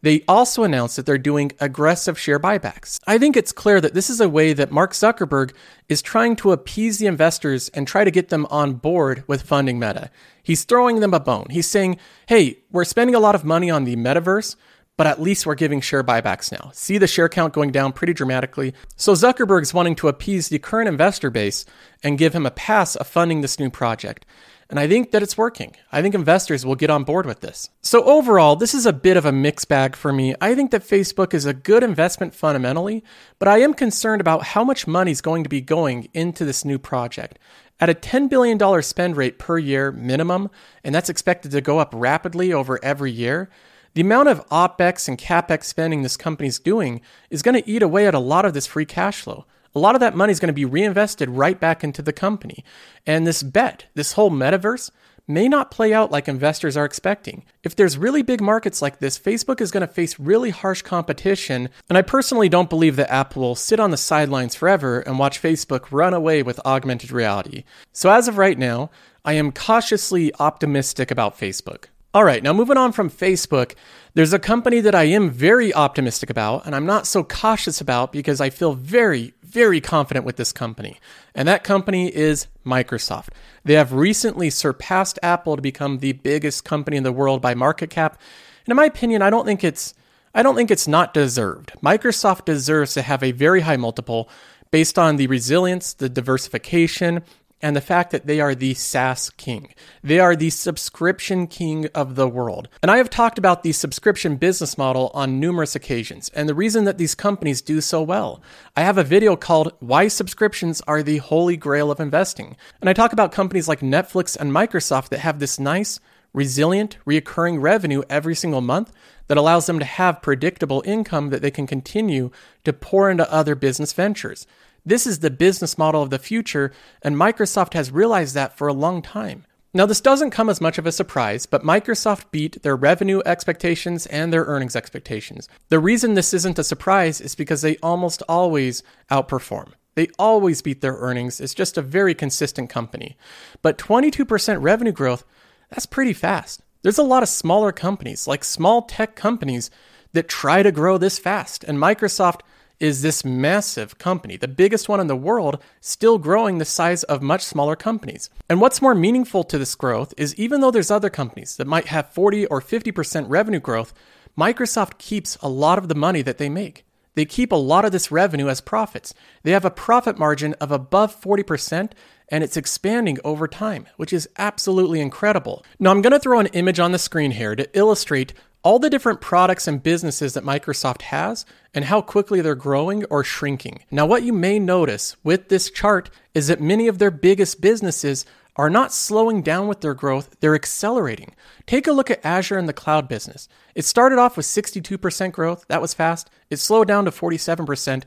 they 0.02 0.24
also 0.26 0.62
announced 0.62 0.96
that 0.96 1.06
they're 1.06 1.18
doing 1.18 1.52
aggressive 1.60 2.18
share 2.18 2.38
buybacks. 2.38 3.00
I 3.06 3.18
think 3.18 3.36
it's 3.36 3.52
clear 3.52 3.80
that 3.80 3.94
this 3.94 4.10
is 4.10 4.20
a 4.20 4.28
way 4.28 4.52
that 4.52 4.70
Mark 4.70 4.92
Zuckerberg 4.92 5.52
is 5.88 6.02
trying 6.02 6.36
to 6.36 6.52
appease 6.52 6.98
the 6.98 7.06
investors 7.06 7.68
and 7.70 7.86
try 7.86 8.04
to 8.04 8.10
get 8.10 8.28
them 8.28 8.46
on 8.50 8.74
board 8.74 9.24
with 9.26 9.42
funding 9.42 9.78
Meta. 9.78 10.10
He's 10.42 10.64
throwing 10.64 11.00
them 11.00 11.14
a 11.14 11.20
bone. 11.20 11.46
He's 11.50 11.68
saying, 11.68 11.98
hey, 12.26 12.58
we're 12.70 12.84
spending 12.84 13.14
a 13.14 13.20
lot 13.20 13.34
of 13.34 13.44
money 13.44 13.70
on 13.70 13.84
the 13.84 13.96
metaverse, 13.96 14.56
but 14.96 15.06
at 15.06 15.20
least 15.20 15.46
we're 15.46 15.54
giving 15.54 15.80
share 15.80 16.04
buybacks 16.04 16.52
now. 16.52 16.70
See 16.74 16.98
the 16.98 17.06
share 17.06 17.28
count 17.28 17.52
going 17.54 17.70
down 17.70 17.92
pretty 17.92 18.12
dramatically. 18.12 18.74
So 18.96 19.12
Zuckerberg's 19.12 19.74
wanting 19.74 19.96
to 19.96 20.08
appease 20.08 20.48
the 20.48 20.58
current 20.58 20.88
investor 20.88 21.30
base 21.30 21.64
and 22.02 22.18
give 22.18 22.34
him 22.34 22.46
a 22.46 22.50
pass 22.50 22.96
of 22.96 23.06
funding 23.06 23.40
this 23.40 23.58
new 23.58 23.70
project. 23.70 24.26
And 24.70 24.78
I 24.78 24.86
think 24.86 25.10
that 25.10 25.22
it's 25.22 25.36
working. 25.36 25.74
I 25.90 26.00
think 26.00 26.14
investors 26.14 26.64
will 26.64 26.76
get 26.76 26.90
on 26.90 27.02
board 27.02 27.26
with 27.26 27.40
this. 27.40 27.70
So, 27.82 28.04
overall, 28.04 28.54
this 28.54 28.72
is 28.72 28.86
a 28.86 28.92
bit 28.92 29.16
of 29.16 29.26
a 29.26 29.32
mixed 29.32 29.68
bag 29.68 29.96
for 29.96 30.12
me. 30.12 30.36
I 30.40 30.54
think 30.54 30.70
that 30.70 30.86
Facebook 30.86 31.34
is 31.34 31.44
a 31.44 31.52
good 31.52 31.82
investment 31.82 32.36
fundamentally, 32.36 33.02
but 33.40 33.48
I 33.48 33.58
am 33.58 33.74
concerned 33.74 34.20
about 34.20 34.44
how 34.44 34.62
much 34.62 34.86
money 34.86 35.10
is 35.10 35.20
going 35.20 35.42
to 35.42 35.50
be 35.50 35.60
going 35.60 36.08
into 36.14 36.44
this 36.44 36.64
new 36.64 36.78
project. 36.78 37.36
At 37.80 37.90
a 37.90 37.94
$10 37.94 38.30
billion 38.30 38.82
spend 38.82 39.16
rate 39.16 39.40
per 39.40 39.58
year 39.58 39.90
minimum, 39.90 40.50
and 40.84 40.94
that's 40.94 41.08
expected 41.08 41.50
to 41.50 41.60
go 41.60 41.80
up 41.80 41.90
rapidly 41.92 42.52
over 42.52 42.78
every 42.84 43.10
year, 43.10 43.50
the 43.94 44.02
amount 44.02 44.28
of 44.28 44.46
OPEX 44.50 45.08
and 45.08 45.18
CAPEX 45.18 45.64
spending 45.64 46.02
this 46.02 46.16
company's 46.16 46.60
doing 46.60 47.00
is 47.28 47.42
going 47.42 47.60
to 47.60 47.68
eat 47.68 47.82
away 47.82 48.06
at 48.06 48.14
a 48.14 48.20
lot 48.20 48.44
of 48.44 48.54
this 48.54 48.68
free 48.68 48.84
cash 48.84 49.22
flow 49.22 49.46
a 49.74 49.78
lot 49.78 49.94
of 49.94 50.00
that 50.00 50.16
money 50.16 50.30
is 50.30 50.40
going 50.40 50.48
to 50.48 50.52
be 50.52 50.64
reinvested 50.64 51.28
right 51.30 51.58
back 51.58 51.84
into 51.84 52.02
the 52.02 52.12
company. 52.12 52.64
And 53.06 53.26
this 53.26 53.42
bet, 53.42 53.86
this 53.94 54.12
whole 54.12 54.30
metaverse, 54.30 54.90
may 55.28 55.48
not 55.48 55.70
play 55.70 55.94
out 55.94 56.10
like 56.10 56.28
investors 56.28 56.76
are 56.76 56.84
expecting. 56.84 57.44
If 57.62 57.76
there's 57.76 57.96
really 57.96 58.22
big 58.22 58.40
markets 58.40 58.82
like 58.82 58.98
this, 58.98 59.18
Facebook 59.18 59.60
is 59.60 59.70
going 59.70 59.86
to 59.86 59.92
face 59.92 60.18
really 60.18 60.50
harsh 60.50 60.82
competition, 60.82 61.68
and 61.88 61.96
I 61.96 62.02
personally 62.02 62.48
don't 62.48 62.70
believe 62.70 62.96
that 62.96 63.12
Apple 63.12 63.42
will 63.42 63.54
sit 63.54 63.80
on 63.80 63.92
the 63.92 63.96
sidelines 63.96 64.54
forever 64.54 65.00
and 65.00 65.18
watch 65.18 65.40
Facebook 65.40 65.86
run 65.92 66.14
away 66.14 66.42
with 66.42 66.60
augmented 66.66 67.12
reality. 67.12 67.64
So 67.92 68.10
as 68.10 68.26
of 68.26 68.38
right 68.38 68.58
now, 68.58 68.90
I 69.24 69.34
am 69.34 69.52
cautiously 69.52 70.32
optimistic 70.40 71.10
about 71.10 71.38
Facebook. 71.38 71.84
All 72.12 72.24
right, 72.24 72.42
now 72.42 72.52
moving 72.52 72.76
on 72.76 72.90
from 72.90 73.08
Facebook, 73.08 73.74
there's 74.14 74.32
a 74.32 74.38
company 74.40 74.80
that 74.80 74.96
I 74.96 75.04
am 75.04 75.30
very 75.30 75.72
optimistic 75.72 76.28
about, 76.28 76.66
and 76.66 76.74
I'm 76.74 76.86
not 76.86 77.06
so 77.06 77.22
cautious 77.22 77.80
about 77.80 78.10
because 78.10 78.40
I 78.40 78.50
feel 78.50 78.72
very, 78.72 79.32
very 79.50 79.80
confident 79.80 80.24
with 80.24 80.36
this 80.36 80.52
company. 80.52 80.98
And 81.34 81.48
that 81.48 81.64
company 81.64 82.14
is 82.14 82.46
Microsoft. 82.64 83.28
They 83.64 83.74
have 83.74 83.92
recently 83.92 84.50
surpassed 84.50 85.18
Apple 85.22 85.56
to 85.56 85.62
become 85.62 85.98
the 85.98 86.12
biggest 86.12 86.64
company 86.64 86.96
in 86.96 87.02
the 87.02 87.12
world 87.12 87.42
by 87.42 87.54
market 87.54 87.90
cap. 87.90 88.20
And 88.64 88.72
in 88.72 88.76
my 88.76 88.84
opinion, 88.84 89.22
I 89.22 89.30
don't 89.30 89.44
think 89.44 89.64
it's 89.64 89.94
I 90.32 90.44
don't 90.44 90.54
think 90.54 90.70
it's 90.70 90.86
not 90.86 91.12
deserved. 91.12 91.72
Microsoft 91.82 92.44
deserves 92.44 92.94
to 92.94 93.02
have 93.02 93.22
a 93.22 93.32
very 93.32 93.62
high 93.62 93.76
multiple 93.76 94.28
based 94.70 94.96
on 94.96 95.16
the 95.16 95.26
resilience, 95.26 95.94
the 95.94 96.08
diversification, 96.08 97.24
and 97.62 97.76
the 97.76 97.80
fact 97.80 98.10
that 98.10 98.26
they 98.26 98.40
are 98.40 98.54
the 98.54 98.74
SaaS 98.74 99.30
king. 99.30 99.74
They 100.02 100.18
are 100.18 100.34
the 100.34 100.50
subscription 100.50 101.46
king 101.46 101.88
of 101.94 102.14
the 102.14 102.28
world. 102.28 102.68
And 102.82 102.90
I 102.90 102.96
have 102.96 103.10
talked 103.10 103.38
about 103.38 103.62
the 103.62 103.72
subscription 103.72 104.36
business 104.36 104.78
model 104.78 105.10
on 105.14 105.40
numerous 105.40 105.74
occasions 105.74 106.30
and 106.34 106.48
the 106.48 106.54
reason 106.54 106.84
that 106.84 106.98
these 106.98 107.14
companies 107.14 107.60
do 107.60 107.80
so 107.80 108.02
well. 108.02 108.42
I 108.76 108.82
have 108.82 108.98
a 108.98 109.04
video 109.04 109.36
called 109.36 109.72
Why 109.80 110.08
Subscriptions 110.08 110.80
Are 110.86 111.02
the 111.02 111.18
Holy 111.18 111.56
Grail 111.56 111.90
of 111.90 112.00
Investing. 112.00 112.56
And 112.80 112.88
I 112.88 112.92
talk 112.92 113.12
about 113.12 113.32
companies 113.32 113.68
like 113.68 113.80
Netflix 113.80 114.36
and 114.36 114.52
Microsoft 114.52 115.10
that 115.10 115.20
have 115.20 115.38
this 115.38 115.58
nice, 115.58 116.00
resilient, 116.32 116.96
reoccurring 117.06 117.60
revenue 117.60 118.02
every 118.08 118.34
single 118.34 118.60
month 118.60 118.92
that 119.26 119.38
allows 119.38 119.66
them 119.66 119.78
to 119.78 119.84
have 119.84 120.22
predictable 120.22 120.82
income 120.84 121.30
that 121.30 121.42
they 121.42 121.50
can 121.50 121.66
continue 121.66 122.30
to 122.64 122.72
pour 122.72 123.10
into 123.10 123.30
other 123.32 123.54
business 123.54 123.92
ventures. 123.92 124.46
This 124.84 125.06
is 125.06 125.20
the 125.20 125.30
business 125.30 125.76
model 125.76 126.02
of 126.02 126.10
the 126.10 126.18
future, 126.18 126.72
and 127.02 127.16
Microsoft 127.16 127.74
has 127.74 127.90
realized 127.90 128.34
that 128.34 128.56
for 128.56 128.68
a 128.68 128.72
long 128.72 129.02
time. 129.02 129.44
Now, 129.72 129.86
this 129.86 130.00
doesn't 130.00 130.32
come 130.32 130.48
as 130.48 130.60
much 130.60 130.78
of 130.78 130.86
a 130.86 130.92
surprise, 130.92 131.46
but 131.46 131.62
Microsoft 131.62 132.32
beat 132.32 132.60
their 132.62 132.74
revenue 132.74 133.22
expectations 133.24 134.06
and 134.06 134.32
their 134.32 134.44
earnings 134.44 134.74
expectations. 134.74 135.48
The 135.68 135.78
reason 135.78 136.14
this 136.14 136.34
isn't 136.34 136.58
a 136.58 136.64
surprise 136.64 137.20
is 137.20 137.36
because 137.36 137.62
they 137.62 137.76
almost 137.76 138.22
always 138.28 138.82
outperform. 139.12 139.72
They 139.94 140.08
always 140.18 140.60
beat 140.60 140.80
their 140.80 140.96
earnings. 140.96 141.40
It's 141.40 141.54
just 141.54 141.78
a 141.78 141.82
very 141.82 142.14
consistent 142.14 142.68
company. 142.68 143.16
But 143.62 143.78
22% 143.78 144.60
revenue 144.60 144.92
growth, 144.92 145.24
that's 145.68 145.86
pretty 145.86 146.14
fast. 146.14 146.62
There's 146.82 146.98
a 146.98 147.04
lot 147.04 147.22
of 147.22 147.28
smaller 147.28 147.70
companies, 147.70 148.26
like 148.26 148.42
small 148.42 148.82
tech 148.82 149.14
companies, 149.14 149.70
that 150.12 150.28
try 150.28 150.62
to 150.62 150.72
grow 150.72 150.98
this 150.98 151.18
fast. 151.18 151.62
And 151.62 151.78
Microsoft 151.78 152.40
is 152.80 153.02
this 153.02 153.24
massive 153.24 153.98
company, 153.98 154.36
the 154.36 154.48
biggest 154.48 154.88
one 154.88 155.00
in 155.00 155.06
the 155.06 155.14
world, 155.14 155.62
still 155.80 156.18
growing 156.18 156.58
the 156.58 156.64
size 156.64 157.02
of 157.04 157.22
much 157.22 157.42
smaller 157.42 157.76
companies. 157.76 158.30
And 158.48 158.60
what's 158.60 158.82
more 158.82 158.94
meaningful 158.94 159.44
to 159.44 159.58
this 159.58 159.74
growth 159.74 160.14
is 160.16 160.34
even 160.36 160.60
though 160.60 160.70
there's 160.70 160.90
other 160.90 161.10
companies 161.10 161.56
that 161.56 161.66
might 161.66 161.86
have 161.86 162.12
40 162.12 162.46
or 162.46 162.60
50% 162.60 163.26
revenue 163.28 163.60
growth, 163.60 163.92
Microsoft 164.36 164.98
keeps 164.98 165.36
a 165.42 165.48
lot 165.48 165.78
of 165.78 165.88
the 165.88 165.94
money 165.94 166.22
that 166.22 166.38
they 166.38 166.48
make. 166.48 166.84
They 167.14 167.24
keep 167.24 167.52
a 167.52 167.56
lot 167.56 167.84
of 167.84 167.92
this 167.92 168.10
revenue 168.10 168.48
as 168.48 168.60
profits. 168.60 169.12
They 169.42 169.50
have 169.50 169.64
a 169.64 169.70
profit 169.70 170.18
margin 170.18 170.54
of 170.54 170.70
above 170.70 171.20
40%, 171.20 171.90
and 172.28 172.44
it's 172.44 172.56
expanding 172.56 173.18
over 173.24 173.48
time, 173.48 173.86
which 173.96 174.12
is 174.12 174.28
absolutely 174.38 175.00
incredible. 175.00 175.64
Now, 175.78 175.90
I'm 175.90 176.02
going 176.02 176.12
to 176.12 176.20
throw 176.20 176.38
an 176.38 176.46
image 176.46 176.78
on 176.78 176.92
the 176.92 176.98
screen 176.98 177.32
here 177.32 177.56
to 177.56 177.68
illustrate 177.76 178.32
all 178.62 178.78
the 178.78 178.90
different 178.90 179.20
products 179.20 179.66
and 179.66 179.82
businesses 179.82 180.34
that 180.34 180.44
Microsoft 180.44 181.02
has 181.02 181.46
and 181.72 181.86
how 181.86 182.02
quickly 182.02 182.40
they're 182.40 182.54
growing 182.54 183.04
or 183.06 183.24
shrinking. 183.24 183.80
Now, 183.90 184.06
what 184.06 184.22
you 184.22 184.32
may 184.32 184.58
notice 184.58 185.16
with 185.24 185.48
this 185.48 185.70
chart 185.70 186.10
is 186.34 186.48
that 186.48 186.60
many 186.60 186.86
of 186.88 186.98
their 186.98 187.10
biggest 187.10 187.60
businesses 187.60 188.26
are 188.56 188.68
not 188.68 188.92
slowing 188.92 189.42
down 189.42 189.68
with 189.68 189.80
their 189.80 189.94
growth, 189.94 190.36
they're 190.40 190.54
accelerating. 190.54 191.34
Take 191.66 191.86
a 191.86 191.92
look 191.92 192.10
at 192.10 192.24
Azure 192.24 192.58
and 192.58 192.68
the 192.68 192.74
cloud 192.74 193.08
business. 193.08 193.48
It 193.74 193.84
started 193.84 194.18
off 194.18 194.36
with 194.36 194.44
62% 194.44 195.32
growth, 195.32 195.64
that 195.68 195.80
was 195.80 195.94
fast. 195.94 196.28
It 196.50 196.58
slowed 196.58 196.88
down 196.88 197.06
to 197.06 197.10
47%, 197.10 198.02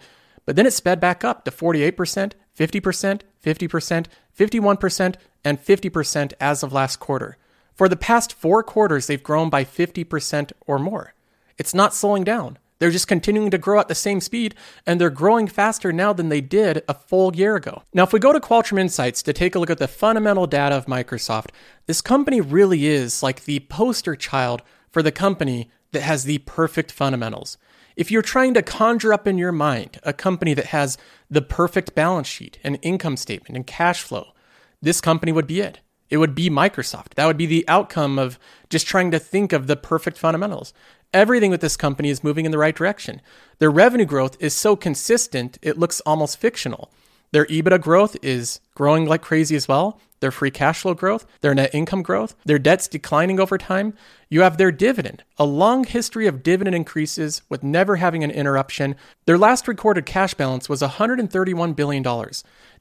but 0.46 0.56
then 0.56 0.68
it 0.68 0.74
sped 0.74 1.00
back 1.00 1.24
up 1.24 1.46
to 1.46 1.52
48%, 1.52 2.34
50%, 2.56 3.22
50%, 3.44 4.06
51%, 4.38 5.16
and 5.44 5.64
50% 5.64 6.34
as 6.40 6.62
of 6.64 6.74
last 6.74 7.00
quarter. 7.00 7.38
For 7.76 7.90
the 7.90 7.96
past 7.96 8.34
four 8.34 8.64
quarters, 8.64 9.08
they've 9.08 9.22
grown 9.22 9.50
by 9.50 9.66
50% 9.66 10.52
or 10.68 10.80
more. 10.80 11.14
It's 11.58 11.74
not 11.74 11.94
slowing 11.94 12.24
down. 12.24 12.58
They're 12.80 12.92
just 12.92 13.08
continuing 13.08 13.50
to 13.52 13.58
grow 13.58 13.80
at 13.80 13.88
the 13.88 13.96
same 13.96 14.20
speed, 14.20 14.56
and 14.86 15.00
they're 15.00 15.10
growing 15.10 15.48
faster 15.48 15.94
now 15.94 16.12
than 16.12 16.30
they 16.30 16.42
did 16.42 16.84
a 16.90 16.94
full 16.94 17.36
year 17.36 17.56
ago. 17.56 17.84
Now, 17.94 18.04
if 18.04 18.12
we 18.12 18.20
go 18.20 18.34
to 18.34 18.40
Qualtrim 18.40 18.80
Insights 18.80 19.24
to 19.24 19.34
take 19.34 19.56
a 19.56 19.60
look 19.60 19.70
at 19.70 19.78
the 19.78 19.88
fundamental 19.88 20.48
data 20.48 20.76
of 20.76 20.86
Microsoft, 20.86 21.52
this 21.86 22.02
company 22.02 22.42
really 22.42 22.86
is 22.86 23.24
like 23.24 23.46
the 23.46 23.62
poster 23.62 24.16
child 24.16 24.64
for 24.92 25.02
the 25.02 25.12
company 25.12 25.72
that 25.94 26.02
has 26.02 26.26
the 26.26 26.40
perfect 26.40 26.92
fundamentals. 26.92 27.58
If 27.96 28.12
you're 28.12 28.22
trying 28.22 28.54
to 28.56 28.62
conjure 28.62 29.14
up 29.14 29.28
in 29.28 29.38
your 29.38 29.52
mind 29.52 30.00
a 30.04 30.14
company 30.14 30.54
that 30.56 30.68
has 30.68 30.98
the 31.30 31.42
perfect 31.42 31.96
balance 31.96 32.28
sheet 32.28 32.58
and 32.64 32.80
income 32.82 33.18
statement 33.18 33.56
and 33.56 33.66
cash 33.66 34.02
flow, 34.02 34.34
this 34.82 35.00
company 35.00 35.32
would 35.32 35.48
be 35.48 35.62
it. 35.62 35.80
It 36.14 36.18
would 36.18 36.36
be 36.36 36.48
Microsoft. 36.48 37.16
That 37.16 37.26
would 37.26 37.38
be 37.38 37.48
the 37.48 37.68
outcome 37.68 38.20
of 38.20 38.38
just 38.70 38.86
trying 38.86 39.10
to 39.10 39.18
think 39.18 39.52
of 39.52 39.66
the 39.66 39.76
perfect 39.76 40.16
fundamentals. 40.16 40.72
Everything 41.12 41.50
with 41.50 41.60
this 41.60 41.76
company 41.76 42.12
is 42.12 42.24
moving 42.24 42.46
in 42.46 42.52
the 42.52 42.60
right 42.60 42.76
direction. 42.76 43.20
Their 43.58 43.72
revenue 43.72 44.06
growth 44.06 44.38
is 44.40 44.54
so 44.54 44.76
consistent, 44.76 45.58
it 45.64 45.80
looks 45.80 46.02
almost 46.02 46.38
fictional. 46.38 46.92
Their 47.32 47.48
EBITDA 47.48 47.82
growth 47.82 48.16
is 48.22 48.60
growing 48.76 49.08
like 49.08 49.24
crazy 49.24 49.56
as 49.56 49.68
well. 49.68 50.00
Their 50.20 50.30
free 50.30 50.52
cash 50.52 50.82
flow 50.82 50.94
growth, 50.94 51.26
their 51.42 51.56
net 51.56 51.74
income 51.74 52.04
growth, 52.04 52.36
their 52.46 52.60
debt's 52.60 52.88
declining 52.88 53.40
over 53.40 53.58
time. 53.58 53.96
You 54.30 54.42
have 54.42 54.58
their 54.58 54.72
dividend, 54.72 55.24
a 55.40 55.46
long 55.46 55.84
history 55.84 56.28
of 56.28 56.44
dividend 56.44 56.76
increases 56.76 57.42
with 57.50 57.64
never 57.64 57.96
having 57.96 58.24
an 58.24 58.30
interruption. 58.30 58.98
Their 59.26 59.40
last 59.40 59.68
recorded 59.68 60.06
cash 60.06 60.36
balance 60.36 60.70
was 60.70 60.84
$131 60.84 61.76
billion. 61.76 62.06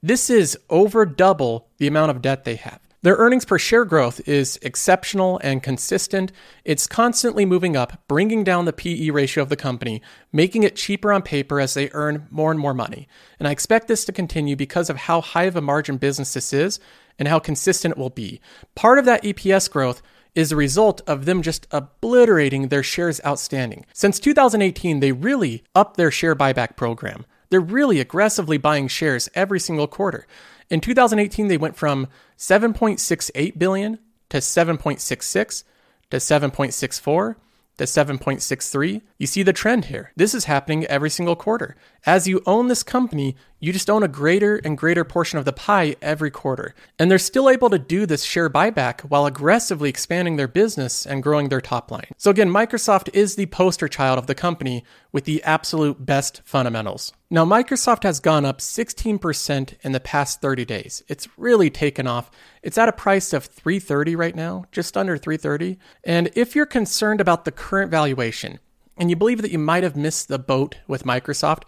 This 0.03 0.29
is 0.29 0.59
over 0.69 1.07
double 1.07 1.69
the 1.79 1.87
amount 1.87 2.11
of 2.11 2.21
debt 2.21 2.45
they 2.45 2.57
have. 2.57 2.92
Their 3.03 3.17
earnings 3.17 3.45
per 3.45 3.59
share 3.59 3.85
growth 3.85 4.21
is 4.29 4.61
exceptional 4.63 5.41
and 5.43 5.61
consistent. 5.61 6.31
It's 6.65 6.87
constantly 6.87 7.45
moving 7.45 7.77
up, 7.77 8.01
bringing 8.07 8.45
down 8.45 8.65
the 8.65 8.73
PE 8.73 9.11
ratio 9.11 9.43
of 9.43 9.49
the 9.49 9.57
company, 9.57 10.01
making 10.33 10.63
it 10.63 10.77
cheaper 10.77 11.13
on 11.13 11.23
paper 11.23 11.61
as 11.61 11.75
they 11.75 11.91
earn 11.93 12.29
more 12.31 12.53
and 12.53 12.61
more 12.61 12.75
money. 12.75 13.09
And 13.41 13.49
I 13.49 13.51
expect 13.51 13.89
this 13.89 14.05
to 14.05 14.13
continue 14.13 14.55
because 14.55 14.89
of 14.89 14.97
how 14.97 15.21
high 15.21 15.45
of 15.45 15.57
a 15.57 15.61
margin 15.61 15.97
business 15.97 16.35
this 16.35 16.53
is 16.53 16.79
and 17.19 17.27
how 17.27 17.41
consistent 17.41 17.93
it 17.93 17.99
will 17.99 18.11
be. 18.11 18.41
Part 18.77 19.01
of 19.01 19.05
that 19.07 19.25
EPS 19.25 19.69
growth 19.69 20.01
is 20.37 20.53
a 20.53 20.57
result 20.57 21.01
of 21.09 21.25
them 21.25 21.43
just 21.43 21.67
obliterating 21.73 22.69
their 22.69 22.85
shares 22.85 23.21
outstanding. 23.27 23.85
Since 23.93 24.21
2018, 24.21 25.01
they 25.01 25.11
really 25.11 25.65
upped 25.75 25.97
their 25.97 26.13
share 26.13 26.37
buyback 26.37 26.77
program. 26.77 27.27
They're 27.51 27.61
really 27.61 28.01
aggressively 28.01 28.57
buying 28.57 28.89
shares 28.89 29.29
every 29.35 29.61
single 29.61 29.87
quarter. 29.87 30.27
In 30.71 30.81
2018, 30.81 31.49
they 31.49 31.57
went 31.57 31.77
from 31.77 32.09
7.68 32.39 33.59
billion 33.59 33.99
to 34.31 34.39
7.66 34.39 35.65
to 36.11 36.17
7.64 36.17 37.37
to 37.79 37.85
7.63. 37.85 39.03
You 39.19 39.27
see 39.27 39.43
the 39.43 39.53
trend 39.53 39.87
here. 39.87 40.13
This 40.17 40.35
is 40.35 40.45
happening 40.45 40.85
every 40.87 41.11
single 41.11 41.37
quarter. 41.37 41.77
As 42.07 42.29
you 42.29 42.43
own 42.47 42.69
this 42.69 42.83
company, 42.83 43.37
you 43.63 43.73
just 43.73 43.89
own 43.89 44.03
a 44.03 44.09
greater 44.09 44.57
and 44.57 44.77
greater 44.77 45.05
portion 45.05 45.39
of 45.39 45.45
the 45.45 45.53
pie 45.53 45.95
every 46.03 46.33
quarter. 46.33 46.75
And 46.99 47.09
they're 47.09 47.19
still 47.19 47.49
able 47.49 47.71
to 47.71 47.79
do 47.79 48.07
this 48.07 48.25
share 48.25 48.51
buyback 48.51 49.03
while 49.03 49.25
aggressively 49.25 49.89
expanding 49.89 50.35
their 50.35 50.49
business 50.49 51.07
and 51.07 51.23
growing 51.23 51.49
their 51.49 51.61
top 51.61 51.89
line. 51.93 52.09
So 52.17 52.29
again, 52.33 52.51
Microsoft 52.51 53.09
is 53.15 53.37
the 53.37 53.47
poster 53.47 53.87
child 53.87 54.19
of 54.19 54.27
the 54.27 54.35
company 54.35 54.85
with 55.13 55.27
the 55.27 55.41
absolute 55.45 56.05
best 56.05 56.43
fundamentals. 56.45 57.13
Now, 57.31 57.45
Microsoft 57.45 58.03
has 58.03 58.19
gone 58.19 58.45
up 58.45 58.59
16% 58.59 59.75
in 59.81 59.93
the 59.93 60.01
past 60.01 60.41
30 60.41 60.65
days. 60.65 61.05
It's 61.07 61.29
really 61.37 61.71
taken 61.71 62.09
off. 62.09 62.33
It's 62.65 62.77
at 62.77 62.89
a 62.89 62.93
price 62.93 63.33
of 63.33 63.45
330 63.45 64.17
right 64.17 64.35
now, 64.35 64.65
just 64.73 64.97
under 64.97 65.17
330. 65.17 65.79
And 66.03 66.31
if 66.35 66.57
you're 66.57 66.67
concerned 66.67 67.21
about 67.21 67.45
the 67.45 67.53
current 67.53 67.93
valuation 67.93 68.59
and 68.97 69.09
you 69.09 69.15
believe 69.15 69.41
that 69.43 69.53
you 69.53 69.59
might 69.61 69.85
have 69.85 69.95
missed 69.95 70.27
the 70.27 70.41
boat 70.41 70.79
with 70.89 71.05
Microsoft, 71.05 71.63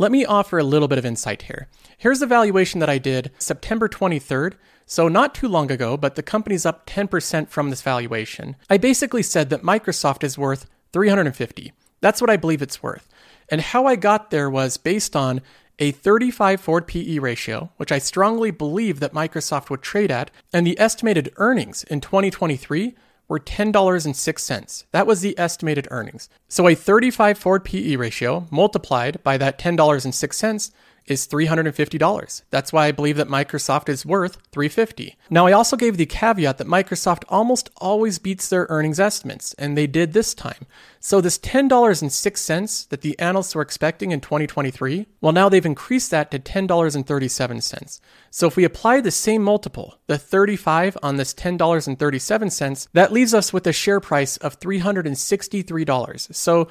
let 0.00 0.10
me 0.10 0.24
offer 0.24 0.58
a 0.58 0.64
little 0.64 0.88
bit 0.88 0.96
of 0.96 1.04
insight 1.04 1.42
here. 1.42 1.68
Here's 1.98 2.20
the 2.20 2.26
valuation 2.26 2.80
that 2.80 2.88
I 2.88 2.96
did 2.96 3.32
September 3.38 3.86
23rd. 3.86 4.54
So, 4.86 5.08
not 5.08 5.34
too 5.34 5.46
long 5.46 5.70
ago, 5.70 5.98
but 5.98 6.14
the 6.14 6.22
company's 6.22 6.64
up 6.64 6.86
10% 6.86 7.48
from 7.50 7.68
this 7.68 7.82
valuation. 7.82 8.56
I 8.70 8.78
basically 8.78 9.22
said 9.22 9.50
that 9.50 9.62
Microsoft 9.62 10.24
is 10.24 10.38
worth 10.38 10.64
350. 10.94 11.74
That's 12.00 12.22
what 12.22 12.30
I 12.30 12.38
believe 12.38 12.62
it's 12.62 12.82
worth. 12.82 13.10
And 13.50 13.60
how 13.60 13.84
I 13.84 13.94
got 13.94 14.30
there 14.30 14.48
was 14.48 14.78
based 14.78 15.14
on 15.14 15.42
a 15.78 15.90
35 15.90 16.62
forward 16.62 16.86
PE 16.86 17.18
ratio, 17.18 17.70
which 17.76 17.92
I 17.92 17.98
strongly 17.98 18.50
believe 18.50 19.00
that 19.00 19.12
Microsoft 19.12 19.68
would 19.68 19.82
trade 19.82 20.10
at, 20.10 20.30
and 20.50 20.66
the 20.66 20.80
estimated 20.80 21.30
earnings 21.36 21.84
in 21.84 22.00
2023 22.00 22.94
were 23.30 23.40
$10.06. 23.40 24.84
That 24.90 25.06
was 25.06 25.20
the 25.20 25.38
estimated 25.38 25.86
earnings. 25.90 26.28
So 26.48 26.68
a 26.68 26.74
35 26.74 27.38
forward 27.38 27.64
PE 27.64 27.94
ratio 27.94 28.46
multiplied 28.50 29.22
by 29.22 29.38
that 29.38 29.58
$10.06 29.58 30.70
is 31.10 31.26
$350. 31.26 32.42
That's 32.50 32.72
why 32.72 32.86
I 32.86 32.92
believe 32.92 33.16
that 33.16 33.28
Microsoft 33.28 33.88
is 33.88 34.06
worth 34.06 34.38
$350. 34.52 35.16
Now 35.28 35.46
I 35.46 35.52
also 35.52 35.76
gave 35.76 35.96
the 35.96 36.06
caveat 36.06 36.58
that 36.58 36.66
Microsoft 36.66 37.24
almost 37.28 37.70
always 37.78 38.18
beats 38.18 38.48
their 38.48 38.66
earnings 38.68 39.00
estimates, 39.00 39.54
and 39.54 39.76
they 39.76 39.86
did 39.86 40.12
this 40.12 40.34
time. 40.34 40.66
So 41.00 41.20
this 41.20 41.38
$10.06 41.38 42.88
that 42.88 43.00
the 43.00 43.18
analysts 43.18 43.54
were 43.54 43.62
expecting 43.62 44.12
in 44.12 44.20
2023, 44.20 45.06
well 45.20 45.32
now 45.32 45.48
they've 45.48 45.64
increased 45.66 46.10
that 46.10 46.30
to 46.30 46.38
$10.37. 46.38 48.00
So 48.30 48.46
if 48.46 48.56
we 48.56 48.64
apply 48.64 49.00
the 49.00 49.10
same 49.10 49.42
multiple, 49.42 49.98
the 50.06 50.18
35 50.18 50.96
on 51.02 51.16
this 51.16 51.34
$10.37, 51.34 52.88
that 52.92 53.12
leaves 53.12 53.34
us 53.34 53.52
with 53.52 53.66
a 53.66 53.72
share 53.72 54.00
price 54.00 54.36
of 54.36 54.60
$363. 54.60 56.34
So 56.34 56.68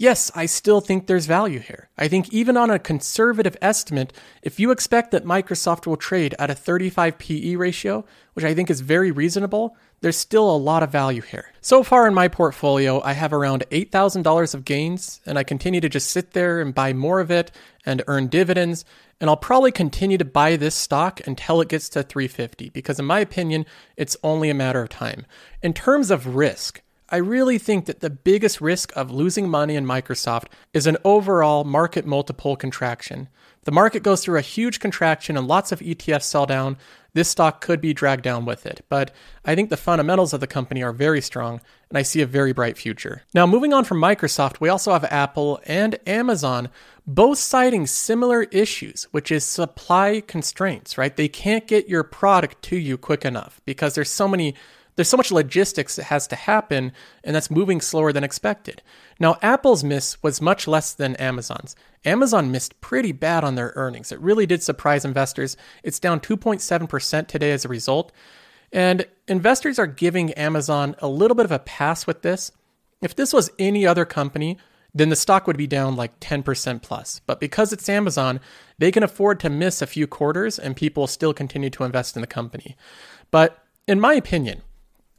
yes, 0.00 0.32
I 0.34 0.46
still 0.46 0.80
think 0.80 1.06
there's 1.06 1.26
value 1.26 1.60
here. 1.60 1.90
I 1.98 2.08
think 2.08 2.32
even 2.32 2.56
on 2.56 2.70
a 2.70 2.78
conservative 2.78 3.56
estimate, 3.60 4.12
if 4.42 4.58
you 4.58 4.70
expect 4.70 5.10
that 5.10 5.26
Microsoft 5.26 5.86
will 5.86 5.98
trade 5.98 6.34
at 6.38 6.50
a 6.50 6.54
35 6.54 7.18
PE 7.18 7.54
ratio, 7.56 8.04
which 8.32 8.44
I 8.44 8.54
think 8.54 8.70
is 8.70 8.80
very 8.80 9.10
reasonable, 9.10 9.76
there's 10.00 10.16
still 10.16 10.50
a 10.50 10.56
lot 10.56 10.82
of 10.82 10.90
value 10.90 11.20
here. 11.20 11.52
So 11.60 11.82
far 11.82 12.08
in 12.08 12.14
my 12.14 12.28
portfolio, 12.28 13.02
I 13.02 13.12
have 13.12 13.34
around 13.34 13.64
$8,000 13.70 14.54
of 14.54 14.64
gains, 14.64 15.20
and 15.26 15.38
I 15.38 15.44
continue 15.44 15.82
to 15.82 15.88
just 15.90 16.10
sit 16.10 16.32
there 16.32 16.62
and 16.62 16.74
buy 16.74 16.94
more 16.94 17.20
of 17.20 17.30
it 17.30 17.52
and 17.84 18.02
earn 18.06 18.28
dividends. 18.28 18.86
And 19.20 19.28
I'll 19.28 19.36
probably 19.36 19.70
continue 19.70 20.16
to 20.16 20.24
buy 20.24 20.56
this 20.56 20.74
stock 20.74 21.20
until 21.26 21.60
it 21.60 21.68
gets 21.68 21.90
to 21.90 22.02
350 22.02 22.70
because 22.70 22.98
in 22.98 23.04
my 23.04 23.20
opinion, 23.20 23.66
it's 23.98 24.16
only 24.24 24.48
a 24.48 24.54
matter 24.54 24.80
of 24.80 24.88
time. 24.88 25.26
In 25.62 25.74
terms 25.74 26.10
of 26.10 26.34
risk, 26.34 26.80
I 27.10 27.16
really 27.16 27.58
think 27.58 27.86
that 27.86 28.00
the 28.00 28.10
biggest 28.10 28.60
risk 28.60 28.92
of 28.96 29.10
losing 29.10 29.48
money 29.48 29.74
in 29.74 29.84
Microsoft 29.84 30.46
is 30.72 30.86
an 30.86 30.96
overall 31.04 31.64
market 31.64 32.06
multiple 32.06 32.54
contraction. 32.56 33.28
The 33.64 33.72
market 33.72 34.02
goes 34.02 34.24
through 34.24 34.38
a 34.38 34.42
huge 34.42 34.80
contraction 34.80 35.36
and 35.36 35.46
lots 35.46 35.72
of 35.72 35.80
ETFs 35.80 36.22
sell 36.22 36.46
down. 36.46 36.78
This 37.12 37.28
stock 37.28 37.60
could 37.60 37.80
be 37.80 37.92
dragged 37.92 38.22
down 38.22 38.44
with 38.44 38.64
it, 38.64 38.84
but 38.88 39.10
I 39.44 39.54
think 39.54 39.68
the 39.68 39.76
fundamentals 39.76 40.32
of 40.32 40.40
the 40.40 40.46
company 40.46 40.82
are 40.82 40.92
very 40.92 41.20
strong 41.20 41.60
and 41.88 41.98
I 41.98 42.02
see 42.02 42.22
a 42.22 42.26
very 42.26 42.52
bright 42.52 42.78
future. 42.78 43.22
Now, 43.34 43.46
moving 43.46 43.72
on 43.72 43.84
from 43.84 44.00
Microsoft, 44.00 44.60
we 44.60 44.68
also 44.68 44.92
have 44.92 45.04
Apple 45.04 45.60
and 45.66 45.98
Amazon 46.06 46.68
both 47.06 47.38
citing 47.38 47.86
similar 47.88 48.44
issues, 48.44 49.08
which 49.10 49.32
is 49.32 49.44
supply 49.44 50.22
constraints, 50.26 50.96
right? 50.96 51.14
They 51.14 51.28
can't 51.28 51.66
get 51.66 51.88
your 51.88 52.04
product 52.04 52.62
to 52.62 52.76
you 52.76 52.96
quick 52.96 53.24
enough 53.24 53.60
because 53.64 53.94
there's 53.94 54.10
so 54.10 54.28
many 54.28 54.54
there's 54.96 55.08
so 55.08 55.16
much 55.16 55.32
logistics 55.32 55.96
that 55.96 56.04
has 56.04 56.26
to 56.28 56.36
happen, 56.36 56.92
and 57.24 57.34
that's 57.34 57.50
moving 57.50 57.80
slower 57.80 58.12
than 58.12 58.24
expected. 58.24 58.82
Now, 59.18 59.38
Apple's 59.42 59.84
miss 59.84 60.22
was 60.22 60.40
much 60.40 60.66
less 60.66 60.92
than 60.92 61.16
Amazon's. 61.16 61.76
Amazon 62.04 62.50
missed 62.50 62.80
pretty 62.80 63.12
bad 63.12 63.44
on 63.44 63.54
their 63.54 63.72
earnings. 63.76 64.12
It 64.12 64.20
really 64.20 64.46
did 64.46 64.62
surprise 64.62 65.04
investors. 65.04 65.56
It's 65.82 65.98
down 65.98 66.20
2.7% 66.20 67.26
today 67.28 67.52
as 67.52 67.64
a 67.64 67.68
result. 67.68 68.12
And 68.72 69.06
investors 69.26 69.78
are 69.78 69.86
giving 69.86 70.32
Amazon 70.32 70.94
a 71.00 71.08
little 71.08 71.34
bit 71.34 71.44
of 71.44 71.52
a 71.52 71.58
pass 71.58 72.06
with 72.06 72.22
this. 72.22 72.52
If 73.02 73.16
this 73.16 73.32
was 73.32 73.50
any 73.58 73.86
other 73.86 74.04
company, 74.04 74.58
then 74.94 75.08
the 75.08 75.16
stock 75.16 75.46
would 75.46 75.56
be 75.56 75.66
down 75.66 75.96
like 75.96 76.18
10% 76.20 76.82
plus. 76.82 77.20
But 77.26 77.40
because 77.40 77.72
it's 77.72 77.88
Amazon, 77.88 78.40
they 78.78 78.90
can 78.90 79.02
afford 79.02 79.40
to 79.40 79.50
miss 79.50 79.82
a 79.82 79.86
few 79.86 80.06
quarters 80.06 80.58
and 80.58 80.76
people 80.76 81.06
still 81.06 81.32
continue 81.32 81.70
to 81.70 81.84
invest 81.84 82.16
in 82.16 82.20
the 82.20 82.26
company. 82.26 82.76
But 83.30 83.64
in 83.86 84.00
my 84.00 84.14
opinion, 84.14 84.62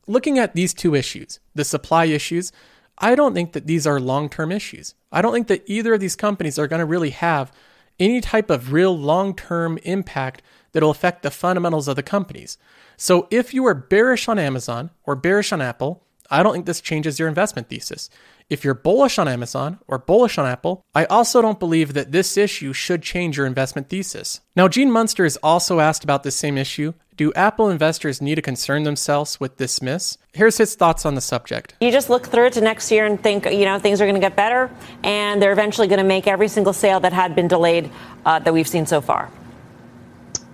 looking 0.08 0.40
at 0.40 0.56
these 0.56 0.74
two 0.74 0.96
issues, 0.96 1.40
the 1.56 1.64
supply 1.64 2.06
issues, 2.06 2.52
I 2.98 3.16
don't 3.16 3.34
think 3.34 3.54
that 3.54 3.68
these 3.68 3.88
are 3.88 4.00
long 4.00 4.30
term 4.30 4.52
issues. 4.52 4.96
I 5.12 5.22
don't 5.22 5.34
think 5.34 5.48
that 5.48 5.64
either 5.66 5.96
of 5.96 6.00
these 6.00 6.16
companies 6.16 6.60
are 6.60 6.68
going 6.68 6.80
to 6.80 6.86
really 6.86 7.10
have 7.10 7.52
any 8.00 8.22
type 8.22 8.50
of 8.50 8.74
real 8.74 8.98
long 8.98 9.36
term 9.36 9.78
impact 9.84 10.42
that'll 10.72 10.92
affect 10.92 11.24
the 11.24 11.32
fundamentals 11.32 11.88
of 11.88 11.96
the 11.96 12.04
companies. 12.04 12.58
So 12.98 13.28
if 13.32 13.54
you 13.54 13.66
are 13.66 13.74
bearish 13.74 14.28
on 14.28 14.40
Amazon 14.40 14.92
or 15.04 15.16
bearish 15.16 15.52
on 15.52 15.62
Apple, 15.62 16.04
I 16.30 16.44
don't 16.44 16.54
think 16.54 16.66
this 16.66 16.80
changes 16.80 17.20
your 17.20 17.28
investment 17.28 17.68
thesis. 17.68 18.10
If 18.50 18.64
you're 18.64 18.74
bullish 18.74 19.20
on 19.20 19.28
Amazon 19.28 19.80
or 19.88 19.98
bullish 19.98 20.38
on 20.38 20.46
Apple, 20.46 20.82
I 20.96 21.06
also 21.06 21.42
don't 21.42 21.60
believe 21.60 21.94
that 21.94 22.12
this 22.12 22.38
issue 22.38 22.74
should 22.74 23.02
change 23.02 23.38
your 23.38 23.46
investment 23.46 23.90
thesis. 23.90 24.40
Now, 24.56 24.68
Gene 24.68 24.92
Munster 24.92 25.26
is 25.26 25.38
also 25.38 25.80
asked 25.80 26.04
about 26.04 26.24
this 26.24 26.36
same 26.36 26.58
issue 26.58 26.94
Do 27.22 27.32
Apple 27.36 27.70
investors 27.70 28.20
need 28.20 28.34
to 28.34 28.42
concern 28.42 28.82
themselves 28.82 29.40
with 29.40 29.58
this 29.58 29.80
miss? 29.80 30.18
Here's 30.34 30.58
his 30.58 30.74
thoughts 30.74 31.06
on 31.06 31.14
the 31.14 31.22
subject. 31.22 31.76
You 31.80 31.92
just 31.92 32.10
look 32.10 32.26
through 32.26 32.48
it 32.48 32.54
to 32.54 32.62
next 32.62 32.90
year 32.90 33.06
and 33.06 33.22
think, 33.22 33.46
you 33.46 33.64
know, 33.64 33.78
things 33.78 34.02
are 34.02 34.06
going 34.06 34.16
to 34.16 34.20
get 34.20 34.36
better, 34.36 34.72
and 35.04 35.40
they're 35.40 35.52
eventually 35.52 35.88
going 35.88 36.00
to 36.00 36.04
make 36.04 36.26
every 36.26 36.48
single 36.48 36.74
sale 36.74 37.00
that 37.02 37.14
had 37.14 37.36
been 37.36 37.48
delayed 37.48 37.92
uh, 38.26 38.40
that 38.40 38.52
we've 38.52 38.68
seen 38.68 38.88
so 38.88 39.02
far. 39.02 39.30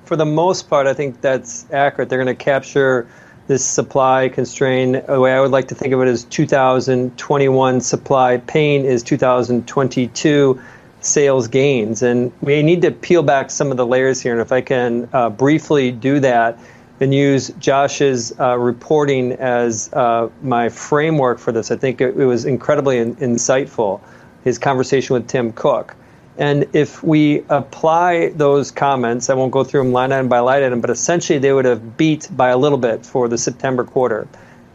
For 0.03 0.17
the 0.17 0.25
most 0.25 0.69
part, 0.69 0.87
I 0.87 0.93
think 0.93 1.21
that's 1.21 1.71
accurate. 1.71 2.09
They're 2.09 2.21
going 2.21 2.35
to 2.35 2.43
capture 2.43 3.07
this 3.47 3.63
supply 3.63 4.27
constraint. 4.27 5.07
The 5.07 5.21
way 5.21 5.31
I 5.31 5.39
would 5.39 5.51
like 5.51 5.69
to 5.69 5.75
think 5.75 5.93
of 5.93 6.01
it 6.01 6.09
is 6.09 6.25
2021 6.25 7.79
supply 7.79 8.39
pain 8.39 8.83
is 8.83 9.03
2022 9.03 10.61
sales 11.07 11.47
gains. 11.47 12.01
And 12.01 12.31
we 12.41 12.61
need 12.61 12.81
to 12.83 12.91
peel 12.91 13.23
back 13.23 13.49
some 13.49 13.71
of 13.71 13.77
the 13.77 13.85
layers 13.85 14.21
here. 14.21 14.33
And 14.33 14.41
if 14.41 14.51
I 14.51 14.61
can 14.61 15.09
uh, 15.13 15.29
briefly 15.29 15.91
do 15.91 16.19
that 16.19 16.59
and 16.99 17.13
use 17.13 17.49
Josh's 17.59 18.37
uh, 18.39 18.57
reporting 18.57 19.33
as 19.33 19.91
uh, 19.93 20.29
my 20.41 20.69
framework 20.69 21.39
for 21.39 21.51
this, 21.51 21.71
I 21.71 21.75
think 21.75 22.01
it, 22.01 22.17
it 22.17 22.25
was 22.25 22.45
incredibly 22.45 22.97
in, 22.97 23.15
insightful, 23.17 24.01
his 24.43 24.57
conversation 24.57 25.13
with 25.13 25.27
Tim 25.27 25.53
Cook. 25.53 25.95
And 26.37 26.67
if 26.73 27.03
we 27.03 27.43
apply 27.49 28.29
those 28.29 28.69
comments, 28.69 29.29
I 29.29 29.33
won't 29.33 29.51
go 29.51 29.63
through 29.63 29.83
them 29.83 29.91
line 29.91 30.11
item 30.11 30.27
by 30.27 30.39
line 30.39 30.63
item, 30.63 30.81
but 30.81 30.91
essentially 30.91 31.39
they 31.39 31.51
would 31.51 31.65
have 31.65 31.97
beat 31.97 32.29
by 32.31 32.49
a 32.49 32.57
little 32.57 32.77
bit 32.77 33.05
for 33.05 33.27
the 33.27 33.37
September 33.37 33.83
quarter. 33.83 34.27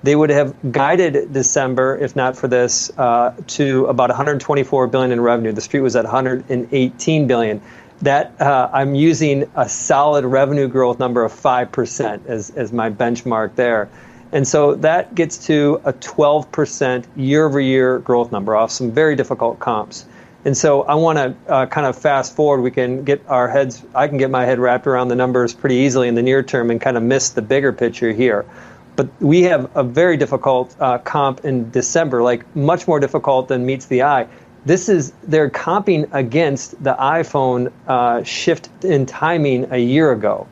They 0.03 0.17
would 0.17 0.31
have 0.31 0.73
guided 0.73 1.33
December, 1.33 1.97
if 1.97 2.17
not 2.17 2.37
for 2.37 2.49
this, 2.49 2.91
uh, 2.99 3.35
to 3.49 3.87
about 3.87 4.11
124 4.11 4.87
billion 4.89 5.13
in 5.13 5.21
revenue. 5.21 5.53
The 5.53 5.61
street 5.61 5.81
was 5.81 5.95
at 5.95 6.05
118 6.05 7.27
billion. 7.27 7.63
That 8.03 8.41
uh, 8.41 8.69
I'm 8.73 8.97
using 8.97 9.49
a 9.55 9.69
solid 9.69 10.25
revenue 10.25 10.67
growth 10.67 10.99
number 10.99 11.25
of 11.25 11.33
five 11.33 11.71
percent 11.71 12.27
as 12.27 12.51
as 12.51 12.73
my 12.73 12.91
benchmark 12.91 13.55
there. 13.55 13.89
And 14.33 14.49
so 14.49 14.75
that 14.77 15.15
gets 15.15 15.47
to 15.47 15.81
a 15.85 15.93
12% 15.93 17.05
year 17.17 17.47
over 17.47 17.61
year 17.61 17.99
growth 17.99 18.33
number 18.33 18.57
off 18.57 18.71
some 18.71 18.91
very 18.91 19.15
difficult 19.15 19.61
comps. 19.61 20.07
And 20.45 20.57
so 20.57 20.83
I 20.83 20.95
want 20.95 21.19
to 21.19 21.53
uh, 21.53 21.67
kind 21.67 21.87
of 21.87 21.97
fast 21.97 22.35
forward. 22.35 22.63
We 22.63 22.71
can 22.71 23.05
get 23.05 23.23
our 23.29 23.47
heads, 23.47 23.85
I 23.95 24.09
can 24.09 24.17
get 24.17 24.31
my 24.31 24.45
head 24.45 24.59
wrapped 24.59 24.87
around 24.87 25.09
the 25.09 25.15
numbers 25.15 25.55
pretty 25.55 25.77
easily 25.77 26.09
in 26.09 26.15
the 26.15 26.23
near 26.23 26.43
term 26.43 26.71
and 26.71 26.81
kind 26.81 26.97
of 26.97 27.03
miss 27.03 27.31
the 27.31 27.43
bigger 27.43 27.73
picture 27.73 28.11
here. 28.11 28.47
But 28.95 29.09
we 29.21 29.43
have 29.43 29.75
a 29.75 29.83
very 29.83 30.17
difficult 30.17 30.77
uh, 30.79 30.99
comp 30.99 31.45
in 31.45 31.71
December, 31.71 32.23
like 32.23 32.45
much 32.55 32.87
more 32.87 33.01
difficult 33.01 33.49
than 33.49 33.65
meets 33.65 33.87
the 33.87 34.03
eye. 34.03 34.27
This 34.65 34.89
is, 34.89 35.13
they're 35.25 35.51
comping 35.51 36.09
against 36.13 36.83
the 36.83 36.95
iPhone 36.95 37.73
uh, 37.89 38.23
shift 38.23 38.69
in 38.85 39.07
timing 39.07 39.73
a 39.73 39.79
year 39.79 40.13
ago. 40.13 40.47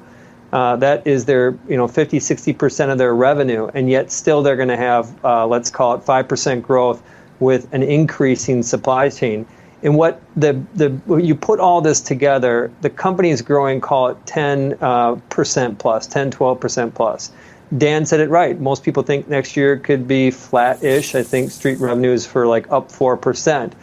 Uh, 0.53 0.75
that 0.77 1.07
is 1.07 1.27
their, 1.27 1.57
you 1.69 1.77
know, 1.77 1.87
50, 1.87 2.19
60% 2.19 2.91
of 2.91 2.99
their 2.99 3.15
revenue, 3.15 3.71
and 3.73 3.89
yet 3.89 4.11
still 4.11 4.43
they're 4.43 4.57
going 4.57 4.69
to 4.69 4.77
have, 4.77 5.25
uh, 5.25 5.47
let's 5.47 5.71
call 5.71 5.95
it 5.95 6.01
5% 6.01 6.63
growth 6.63 7.03
with 7.39 7.73
an 7.73 7.85
increasing 7.85 8.63
supply 8.63 9.09
chain. 9.11 9.47
And 9.83 9.97
what 9.97 10.21
the, 10.37 10.61
the 10.75 10.99
you 11.17 11.35
put 11.35 11.59
all 11.61 11.81
this 11.81 12.01
together, 12.01 12.71
the 12.83 12.91
company 12.91 13.31
is 13.31 13.43
growing, 13.43 13.81
call 13.81 14.09
it 14.09 14.27
10 14.27 14.77
uh, 14.81 15.15
percent 15.31 15.79
plus, 15.79 16.07
10, 16.07 16.33
12 16.33 16.61
percent 16.61 16.95
plus. 16.95 17.31
Dan 17.77 18.05
said 18.05 18.21
it 18.21 18.31
right. 18.31 18.61
Most 18.61 18.83
people 18.83 19.03
think 19.03 19.29
next 19.29 19.57
year 19.57 19.77
could 19.77 20.09
be 20.09 20.31
flat-ish. 20.31 21.15
I 21.15 21.23
think 21.23 21.51
street 21.51 21.79
revenues 21.79 22.27
for 22.27 22.47
like 22.47 22.71
up 22.71 22.91
four 22.91 23.17
percent. 23.17 23.75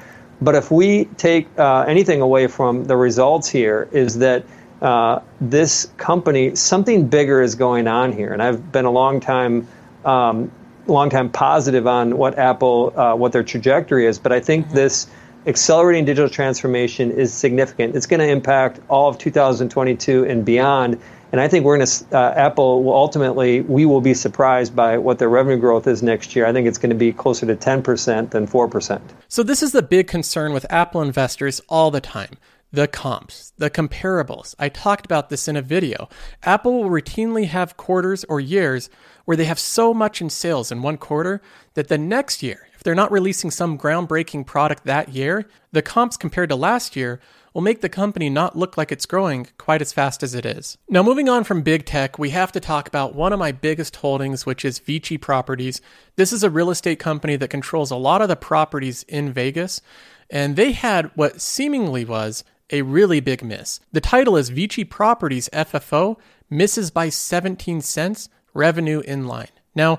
But 0.42 0.56
if 0.56 0.70
we 0.70 1.06
take 1.18 1.48
uh, 1.58 1.86
anything 1.88 2.22
away 2.22 2.48
from 2.48 2.86
the 2.86 2.96
results 2.98 3.48
here, 3.48 3.88
is 3.92 4.20
that 4.20 4.46
uh, 4.82 5.20
this 5.42 5.90
company 5.98 6.56
something 6.56 7.08
bigger 7.08 7.42
is 7.42 7.56
going 7.56 7.88
on 7.88 8.12
here, 8.12 8.34
and 8.34 8.44
I've 8.44 8.72
been 8.72 8.86
a 8.86 8.92
long 8.92 9.20
time. 9.20 9.68
Um, 10.06 10.52
long 10.88 11.10
time 11.10 11.30
positive 11.30 11.86
on 11.86 12.18
what 12.18 12.38
Apple, 12.38 12.98
uh, 12.98 13.14
what 13.14 13.34
their 13.34 13.44
trajectory 13.44 14.06
is, 14.06 14.18
but 14.18 14.32
I 14.32 14.40
think 14.40 14.68
mm-hmm. 14.68 14.76
this 14.76 15.08
accelerating 15.46 16.06
digital 16.06 16.30
transformation 16.30 17.12
is 17.12 17.34
significant. 17.34 17.96
It's 17.96 18.06
going 18.06 18.20
to 18.20 18.28
impact 18.28 18.80
all 18.90 19.10
of 19.10 19.18
2022 19.18 20.26
and 20.26 20.46
beyond. 20.46 21.00
And 21.32 21.42
I 21.42 21.48
think 21.48 21.66
we're 21.66 21.78
going 21.78 21.88
to, 21.88 22.18
uh, 22.18 22.34
Apple 22.36 22.84
will 22.84 22.94
ultimately, 22.94 23.62
we 23.62 23.86
will 23.86 24.02
be 24.02 24.14
surprised 24.14 24.76
by 24.76 24.98
what 24.98 25.20
their 25.20 25.30
revenue 25.30 25.58
growth 25.58 25.88
is 25.88 26.02
next 26.02 26.36
year. 26.36 26.46
I 26.46 26.54
think 26.54 26.68
it's 26.68 26.78
going 26.78 26.90
to 26.90 26.96
be 26.96 27.12
closer 27.12 27.46
to 27.46 27.56
10% 27.56 28.30
than 28.32 28.48
4%. 28.48 29.02
So, 29.28 29.44
this 29.44 29.62
is 29.62 29.72
the 29.74 29.82
big 29.82 30.08
concern 30.08 30.54
with 30.54 30.66
Apple 30.70 31.02
investors 31.02 31.62
all 31.68 31.92
the 31.92 32.02
time 32.02 32.38
the 32.72 32.88
comps, 32.88 33.54
the 33.58 33.70
comparables. 33.70 34.54
I 34.60 34.70
talked 34.70 35.06
about 35.06 35.30
this 35.30 35.48
in 35.48 35.56
a 35.56 35.62
video. 35.62 36.10
Apple 36.44 36.84
will 36.84 36.90
routinely 36.90 37.48
have 37.48 37.78
quarters 37.78 38.26
or 38.26 38.42
years 38.42 38.90
where 39.26 39.38
they 39.38 39.46
have 39.46 39.60
so 39.60 39.94
much 39.94 40.22
in 40.22 40.30
sales 40.30 40.72
in 40.72 40.82
one 40.82 40.98
quarter 40.98 41.42
that 41.76 41.88
the 41.88 41.98
next 41.98 42.44
year, 42.44 42.68
if 42.76 42.84
they're 42.84 42.94
not 42.94 43.12
releasing 43.12 43.52
some 43.52 43.78
groundbreaking 43.78 44.46
product 44.46 44.84
that 44.84 45.10
year, 45.10 45.48
the 45.72 45.82
comps 45.82 46.18
compared 46.18 46.50
to 46.50 46.56
last 46.56 46.96
year 46.96 47.20
will 47.58 47.64
make 47.64 47.82
the 47.82 47.90
company 47.90 48.30
not 48.30 48.56
look 48.56 48.78
like 48.78 48.92
it's 48.92 49.08
growing 49.08 49.48
quite 49.58 49.82
as 49.82 49.92
fast 49.92 50.22
as 50.22 50.36
it 50.36 50.46
is. 50.46 50.78
Now, 50.88 51.02
moving 51.02 51.28
on 51.28 51.44
from 51.44 51.64
big 51.64 51.88
tech, 51.88 52.20
we 52.20 52.30
have 52.30 52.52
to 52.52 52.60
talk 52.60 52.88
about 52.88 53.16
one 53.16 53.34
of 53.34 53.40
my 53.40 53.52
biggest 53.52 53.96
holdings, 53.96 54.46
which 54.46 54.64
is 54.64 54.78
Vici 54.78 55.18
Properties. 55.18 55.82
This 56.18 56.32
is 56.32 56.44
a 56.44 56.52
real 56.52 56.70
estate 56.70 57.00
company 57.00 57.36
that 57.36 57.50
controls 57.50 57.90
a 57.90 57.96
lot 57.96 58.22
of 58.22 58.28
the 58.28 58.36
properties 58.36 59.02
in 59.08 59.34
Vegas, 59.34 59.82
and 60.30 60.56
they 60.56 60.72
had 60.72 61.10
what 61.16 61.42
seemingly 61.42 62.06
was 62.06 62.44
a 62.70 62.84
really 62.84 63.20
big 63.22 63.44
miss. 63.44 63.80
The 63.92 64.02
title 64.02 64.38
is 64.38 64.50
Vici 64.50 64.84
Properties 64.84 65.50
FFO 65.52 66.18
misses 66.52 66.92
by 66.92 67.10
17 67.10 67.82
cents, 67.82 68.30
revenue 68.54 69.00
in 69.00 69.26
line. 69.26 69.50
Now, 69.74 69.98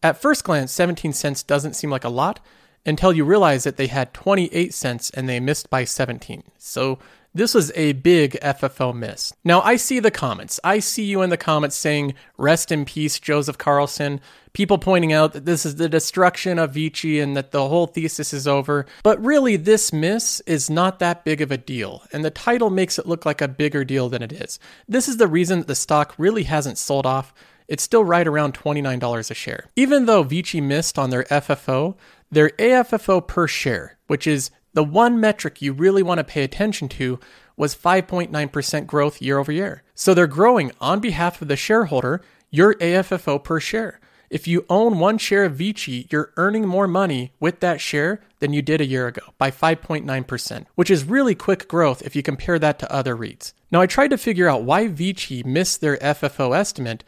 at 0.00 0.22
first 0.22 0.44
glance, 0.44 0.70
17 0.70 1.12
cents 1.12 1.42
doesn't 1.42 1.74
seem 1.74 1.90
like 1.90 2.04
a 2.04 2.08
lot 2.08 2.38
until 2.86 3.12
you 3.12 3.24
realize 3.24 3.64
that 3.64 3.76
they 3.76 3.86
had 3.86 4.14
28 4.14 4.72
cents 4.72 5.10
and 5.10 5.28
they 5.28 5.40
missed 5.40 5.70
by 5.70 5.84
17. 5.84 6.42
So 6.58 6.98
this 7.32 7.54
was 7.54 7.70
a 7.76 7.92
big 7.92 8.32
FFO 8.40 8.92
miss. 8.92 9.32
Now, 9.44 9.60
I 9.60 9.76
see 9.76 10.00
the 10.00 10.10
comments. 10.10 10.58
I 10.64 10.80
see 10.80 11.04
you 11.04 11.22
in 11.22 11.30
the 11.30 11.36
comments 11.36 11.76
saying, 11.76 12.14
Rest 12.36 12.72
in 12.72 12.84
peace, 12.84 13.20
Joseph 13.20 13.56
Carlson. 13.56 14.20
People 14.52 14.78
pointing 14.78 15.12
out 15.12 15.32
that 15.34 15.44
this 15.44 15.64
is 15.64 15.76
the 15.76 15.88
destruction 15.88 16.58
of 16.58 16.74
Vici 16.74 17.20
and 17.20 17.36
that 17.36 17.52
the 17.52 17.68
whole 17.68 17.86
thesis 17.86 18.32
is 18.32 18.48
over. 18.48 18.84
But 19.04 19.24
really, 19.24 19.54
this 19.54 19.92
miss 19.92 20.40
is 20.40 20.68
not 20.68 20.98
that 20.98 21.24
big 21.24 21.40
of 21.40 21.52
a 21.52 21.56
deal, 21.56 22.02
and 22.12 22.24
the 22.24 22.30
title 22.30 22.68
makes 22.68 22.98
it 22.98 23.06
look 23.06 23.24
like 23.24 23.40
a 23.40 23.46
bigger 23.46 23.84
deal 23.84 24.08
than 24.08 24.22
it 24.22 24.32
is. 24.32 24.58
This 24.88 25.06
is 25.06 25.18
the 25.18 25.28
reason 25.28 25.60
that 25.60 25.68
the 25.68 25.76
stock 25.76 26.14
really 26.18 26.42
hasn't 26.44 26.78
sold 26.78 27.06
off 27.06 27.32
it's 27.70 27.84
still 27.84 28.04
right 28.04 28.26
around 28.26 28.52
$29 28.54 29.30
a 29.30 29.34
share. 29.34 29.70
Even 29.76 30.06
though 30.06 30.24
Vici 30.24 30.60
missed 30.60 30.98
on 30.98 31.10
their 31.10 31.22
FFO, 31.24 31.94
their 32.30 32.50
AFFO 32.50 33.26
per 33.26 33.46
share, 33.46 33.98
which 34.06 34.26
is 34.26 34.50
the 34.72 34.84
one 34.84 35.18
metric 35.18 35.60
you 35.60 35.72
really 35.72 36.02
want 36.02 36.18
to 36.18 36.24
pay 36.24 36.44
attention 36.44 36.88
to, 36.90 37.18
was 37.56 37.74
5.9% 37.74 38.86
growth 38.86 39.20
year 39.20 39.38
over 39.38 39.52
year. 39.52 39.82
So 39.94 40.14
they're 40.14 40.26
growing 40.26 40.72
on 40.80 41.00
behalf 41.00 41.42
of 41.42 41.48
the 41.48 41.56
shareholder 41.56 42.22
your 42.50 42.74
AFFO 42.74 43.42
per 43.42 43.60
share. 43.60 44.00
If 44.30 44.46
you 44.46 44.64
own 44.68 45.00
one 45.00 45.18
share 45.18 45.44
of 45.44 45.56
Vici, 45.56 46.06
you're 46.08 46.32
earning 46.36 46.66
more 46.66 46.86
money 46.86 47.32
with 47.40 47.58
that 47.60 47.80
share 47.80 48.20
than 48.38 48.52
you 48.52 48.62
did 48.62 48.80
a 48.80 48.86
year 48.86 49.08
ago 49.08 49.22
by 49.38 49.50
5.9%, 49.50 50.66
which 50.76 50.90
is 50.90 51.04
really 51.04 51.34
quick 51.34 51.66
growth 51.66 52.00
if 52.02 52.14
you 52.14 52.22
compare 52.22 52.58
that 52.60 52.78
to 52.78 52.92
other 52.92 53.16
REITs. 53.16 53.52
Now, 53.72 53.80
I 53.80 53.86
tried 53.86 54.10
to 54.10 54.18
figure 54.18 54.48
out 54.48 54.62
why 54.62 54.86
Vici 54.86 55.42
missed 55.42 55.80
their 55.80 55.96
FFO 55.96 56.56
estimate, 56.56 57.02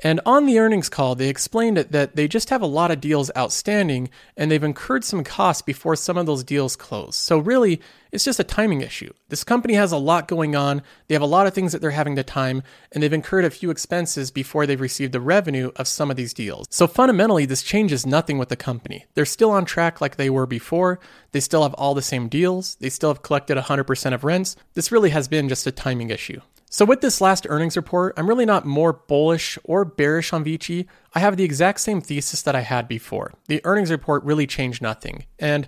and 0.00 0.20
on 0.24 0.46
the 0.46 0.58
earnings 0.58 0.88
call, 0.88 1.14
they 1.14 1.28
explained 1.28 1.76
it 1.76 1.90
that 1.90 2.14
they 2.14 2.28
just 2.28 2.50
have 2.50 2.62
a 2.62 2.66
lot 2.66 2.90
of 2.90 3.00
deals 3.00 3.30
outstanding 3.36 4.10
and 4.36 4.50
they've 4.50 4.62
incurred 4.62 5.04
some 5.04 5.24
costs 5.24 5.62
before 5.62 5.96
some 5.96 6.16
of 6.16 6.26
those 6.26 6.44
deals 6.44 6.76
close. 6.76 7.16
So, 7.16 7.38
really, 7.38 7.80
it's 8.12 8.24
just 8.24 8.40
a 8.40 8.44
timing 8.44 8.80
issue. 8.80 9.12
This 9.28 9.44
company 9.44 9.74
has 9.74 9.90
a 9.90 9.98
lot 9.98 10.28
going 10.28 10.54
on, 10.54 10.82
they 11.08 11.14
have 11.14 11.22
a 11.22 11.26
lot 11.26 11.46
of 11.46 11.54
things 11.54 11.72
that 11.72 11.80
they're 11.80 11.90
having 11.90 12.16
to 12.16 12.22
time, 12.22 12.62
and 12.92 13.02
they've 13.02 13.12
incurred 13.12 13.44
a 13.44 13.50
few 13.50 13.70
expenses 13.70 14.30
before 14.30 14.66
they've 14.66 14.80
received 14.80 15.12
the 15.12 15.20
revenue 15.20 15.72
of 15.76 15.88
some 15.88 16.10
of 16.10 16.16
these 16.16 16.32
deals. 16.32 16.66
So, 16.70 16.86
fundamentally, 16.86 17.44
this 17.44 17.64
changes 17.64 18.06
nothing 18.06 18.38
with 18.38 18.50
the 18.50 18.56
company. 18.56 19.06
They're 19.14 19.24
still 19.24 19.50
on 19.50 19.64
track 19.64 20.00
like 20.00 20.16
they 20.16 20.30
were 20.30 20.46
before, 20.46 21.00
they 21.32 21.40
still 21.40 21.64
have 21.64 21.74
all 21.74 21.94
the 21.94 22.02
same 22.02 22.28
deals, 22.28 22.76
they 22.76 22.88
still 22.88 23.10
have 23.10 23.22
collected 23.22 23.58
100% 23.58 24.14
of 24.14 24.24
rents. 24.24 24.54
This 24.74 24.92
really 24.92 25.10
has 25.10 25.26
been 25.26 25.48
just 25.48 25.66
a 25.66 25.72
timing 25.72 26.10
issue. 26.10 26.40
So, 26.70 26.84
with 26.84 27.00
this 27.00 27.20
last 27.20 27.46
earnings 27.48 27.76
report, 27.76 28.12
I'm 28.16 28.28
really 28.28 28.44
not 28.44 28.66
more 28.66 28.92
bullish 28.92 29.58
or 29.64 29.86
bearish 29.86 30.34
on 30.34 30.44
Vici. 30.44 30.86
I 31.14 31.20
have 31.20 31.36
the 31.36 31.44
exact 31.44 31.80
same 31.80 32.02
thesis 32.02 32.42
that 32.42 32.54
I 32.54 32.60
had 32.60 32.86
before. 32.86 33.32
The 33.46 33.62
earnings 33.64 33.90
report 33.90 34.22
really 34.24 34.46
changed 34.46 34.82
nothing. 34.82 35.24
And 35.38 35.66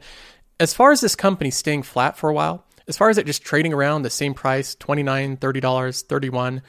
as 0.59 0.75
far 0.75 0.93
as 0.93 1.01
this 1.01 1.17
company 1.17 1.51
staying 1.51 1.85
flat 1.85 2.19
for 2.19 2.29
a 2.29 2.35
while, 2.35 2.67
as 2.87 2.99
far 2.99 3.09
as 3.09 3.17
it 3.17 3.25
just 3.25 3.43
trading 3.43 3.73
around 3.73 4.03
the 4.03 4.11
same 4.11 4.35
price 4.35 4.75
$29, 4.77 5.39
$30, 5.39 6.05
31 6.05 6.63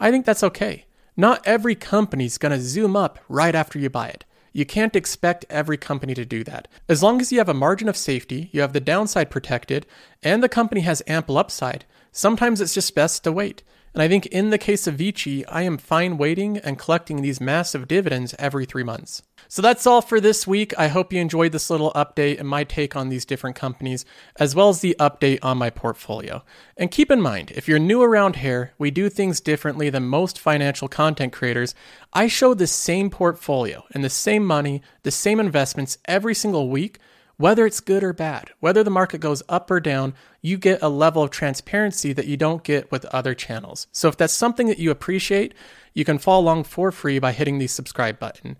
I 0.00 0.10
think 0.10 0.26
that's 0.26 0.42
okay. 0.42 0.86
Not 1.16 1.46
every 1.46 1.74
company's 1.74 2.38
going 2.38 2.52
to 2.52 2.60
zoom 2.60 2.96
up 2.96 3.18
right 3.28 3.54
after 3.54 3.78
you 3.78 3.88
buy 3.90 4.08
it. 4.08 4.24
You 4.52 4.64
can't 4.64 4.96
expect 4.96 5.44
every 5.50 5.76
company 5.76 6.14
to 6.14 6.24
do 6.24 6.42
that. 6.44 6.68
As 6.88 7.02
long 7.02 7.20
as 7.20 7.32
you 7.32 7.38
have 7.38 7.48
a 7.48 7.54
margin 7.54 7.88
of 7.88 7.96
safety, 7.96 8.50
you 8.52 8.60
have 8.60 8.72
the 8.72 8.80
downside 8.80 9.30
protected, 9.30 9.86
and 10.22 10.42
the 10.42 10.48
company 10.48 10.80
has 10.82 11.02
ample 11.06 11.38
upside, 11.38 11.84
sometimes 12.14 12.62
it's 12.62 12.72
just 12.72 12.94
best 12.94 13.24
to 13.24 13.32
wait. 13.32 13.62
And 13.92 14.02
I 14.02 14.08
think 14.08 14.26
in 14.26 14.50
the 14.50 14.58
case 14.58 14.88
of 14.88 14.96
Vici, 14.96 15.46
I 15.46 15.62
am 15.62 15.78
fine 15.78 16.16
waiting 16.16 16.58
and 16.58 16.78
collecting 16.78 17.22
these 17.22 17.40
massive 17.40 17.86
dividends 17.86 18.34
every 18.40 18.66
three 18.66 18.82
months. 18.82 19.22
So 19.46 19.62
that's 19.62 19.86
all 19.86 20.00
for 20.00 20.20
this 20.20 20.48
week. 20.48 20.74
I 20.76 20.88
hope 20.88 21.12
you 21.12 21.20
enjoyed 21.20 21.52
this 21.52 21.70
little 21.70 21.92
update 21.92 22.40
and 22.40 22.48
my 22.48 22.64
take 22.64 22.96
on 22.96 23.08
these 23.08 23.24
different 23.24 23.54
companies, 23.54 24.04
as 24.40 24.52
well 24.52 24.68
as 24.68 24.80
the 24.80 24.96
update 24.98 25.38
on 25.42 25.58
my 25.58 25.70
portfolio. 25.70 26.42
And 26.76 26.90
keep 26.90 27.08
in 27.08 27.20
mind, 27.20 27.52
if 27.54 27.68
you're 27.68 27.78
new 27.78 28.02
around 28.02 28.36
here, 28.36 28.72
we 28.78 28.90
do 28.90 29.08
things 29.08 29.40
differently 29.40 29.90
than 29.90 30.06
most 30.06 30.40
financial 30.40 30.88
content 30.88 31.32
creators. 31.32 31.72
I 32.12 32.26
show 32.26 32.52
the 32.52 32.66
same 32.66 33.10
portfolio 33.10 33.84
and 33.92 34.02
the 34.02 34.10
same 34.10 34.44
money, 34.44 34.82
the 35.04 35.12
same 35.12 35.38
investments 35.38 35.98
every 36.06 36.34
single 36.34 36.68
week 36.68 36.98
whether 37.36 37.66
it's 37.66 37.80
good 37.80 38.04
or 38.04 38.12
bad, 38.12 38.50
whether 38.60 38.82
the 38.82 38.90
market 38.90 39.20
goes 39.20 39.42
up 39.48 39.70
or 39.70 39.80
down, 39.80 40.14
you 40.40 40.56
get 40.56 40.82
a 40.82 40.88
level 40.88 41.22
of 41.22 41.30
transparency 41.30 42.12
that 42.12 42.26
you 42.26 42.36
don't 42.36 42.62
get 42.64 42.90
with 42.90 43.04
other 43.06 43.34
channels. 43.34 43.86
So 43.92 44.08
if 44.08 44.16
that's 44.16 44.32
something 44.32 44.68
that 44.68 44.78
you 44.78 44.90
appreciate, 44.90 45.54
you 45.92 46.04
can 46.04 46.18
follow 46.18 46.42
along 46.42 46.64
for 46.64 46.92
free 46.92 47.18
by 47.18 47.32
hitting 47.32 47.58
the 47.58 47.66
subscribe 47.66 48.18
button. 48.18 48.56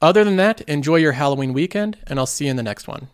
Other 0.00 0.24
than 0.24 0.36
that, 0.36 0.60
enjoy 0.62 0.96
your 0.96 1.12
Halloween 1.12 1.52
weekend, 1.52 1.98
and 2.06 2.18
I'll 2.18 2.26
see 2.26 2.44
you 2.44 2.50
in 2.50 2.56
the 2.56 2.62
next 2.62 2.86
one. 2.86 3.08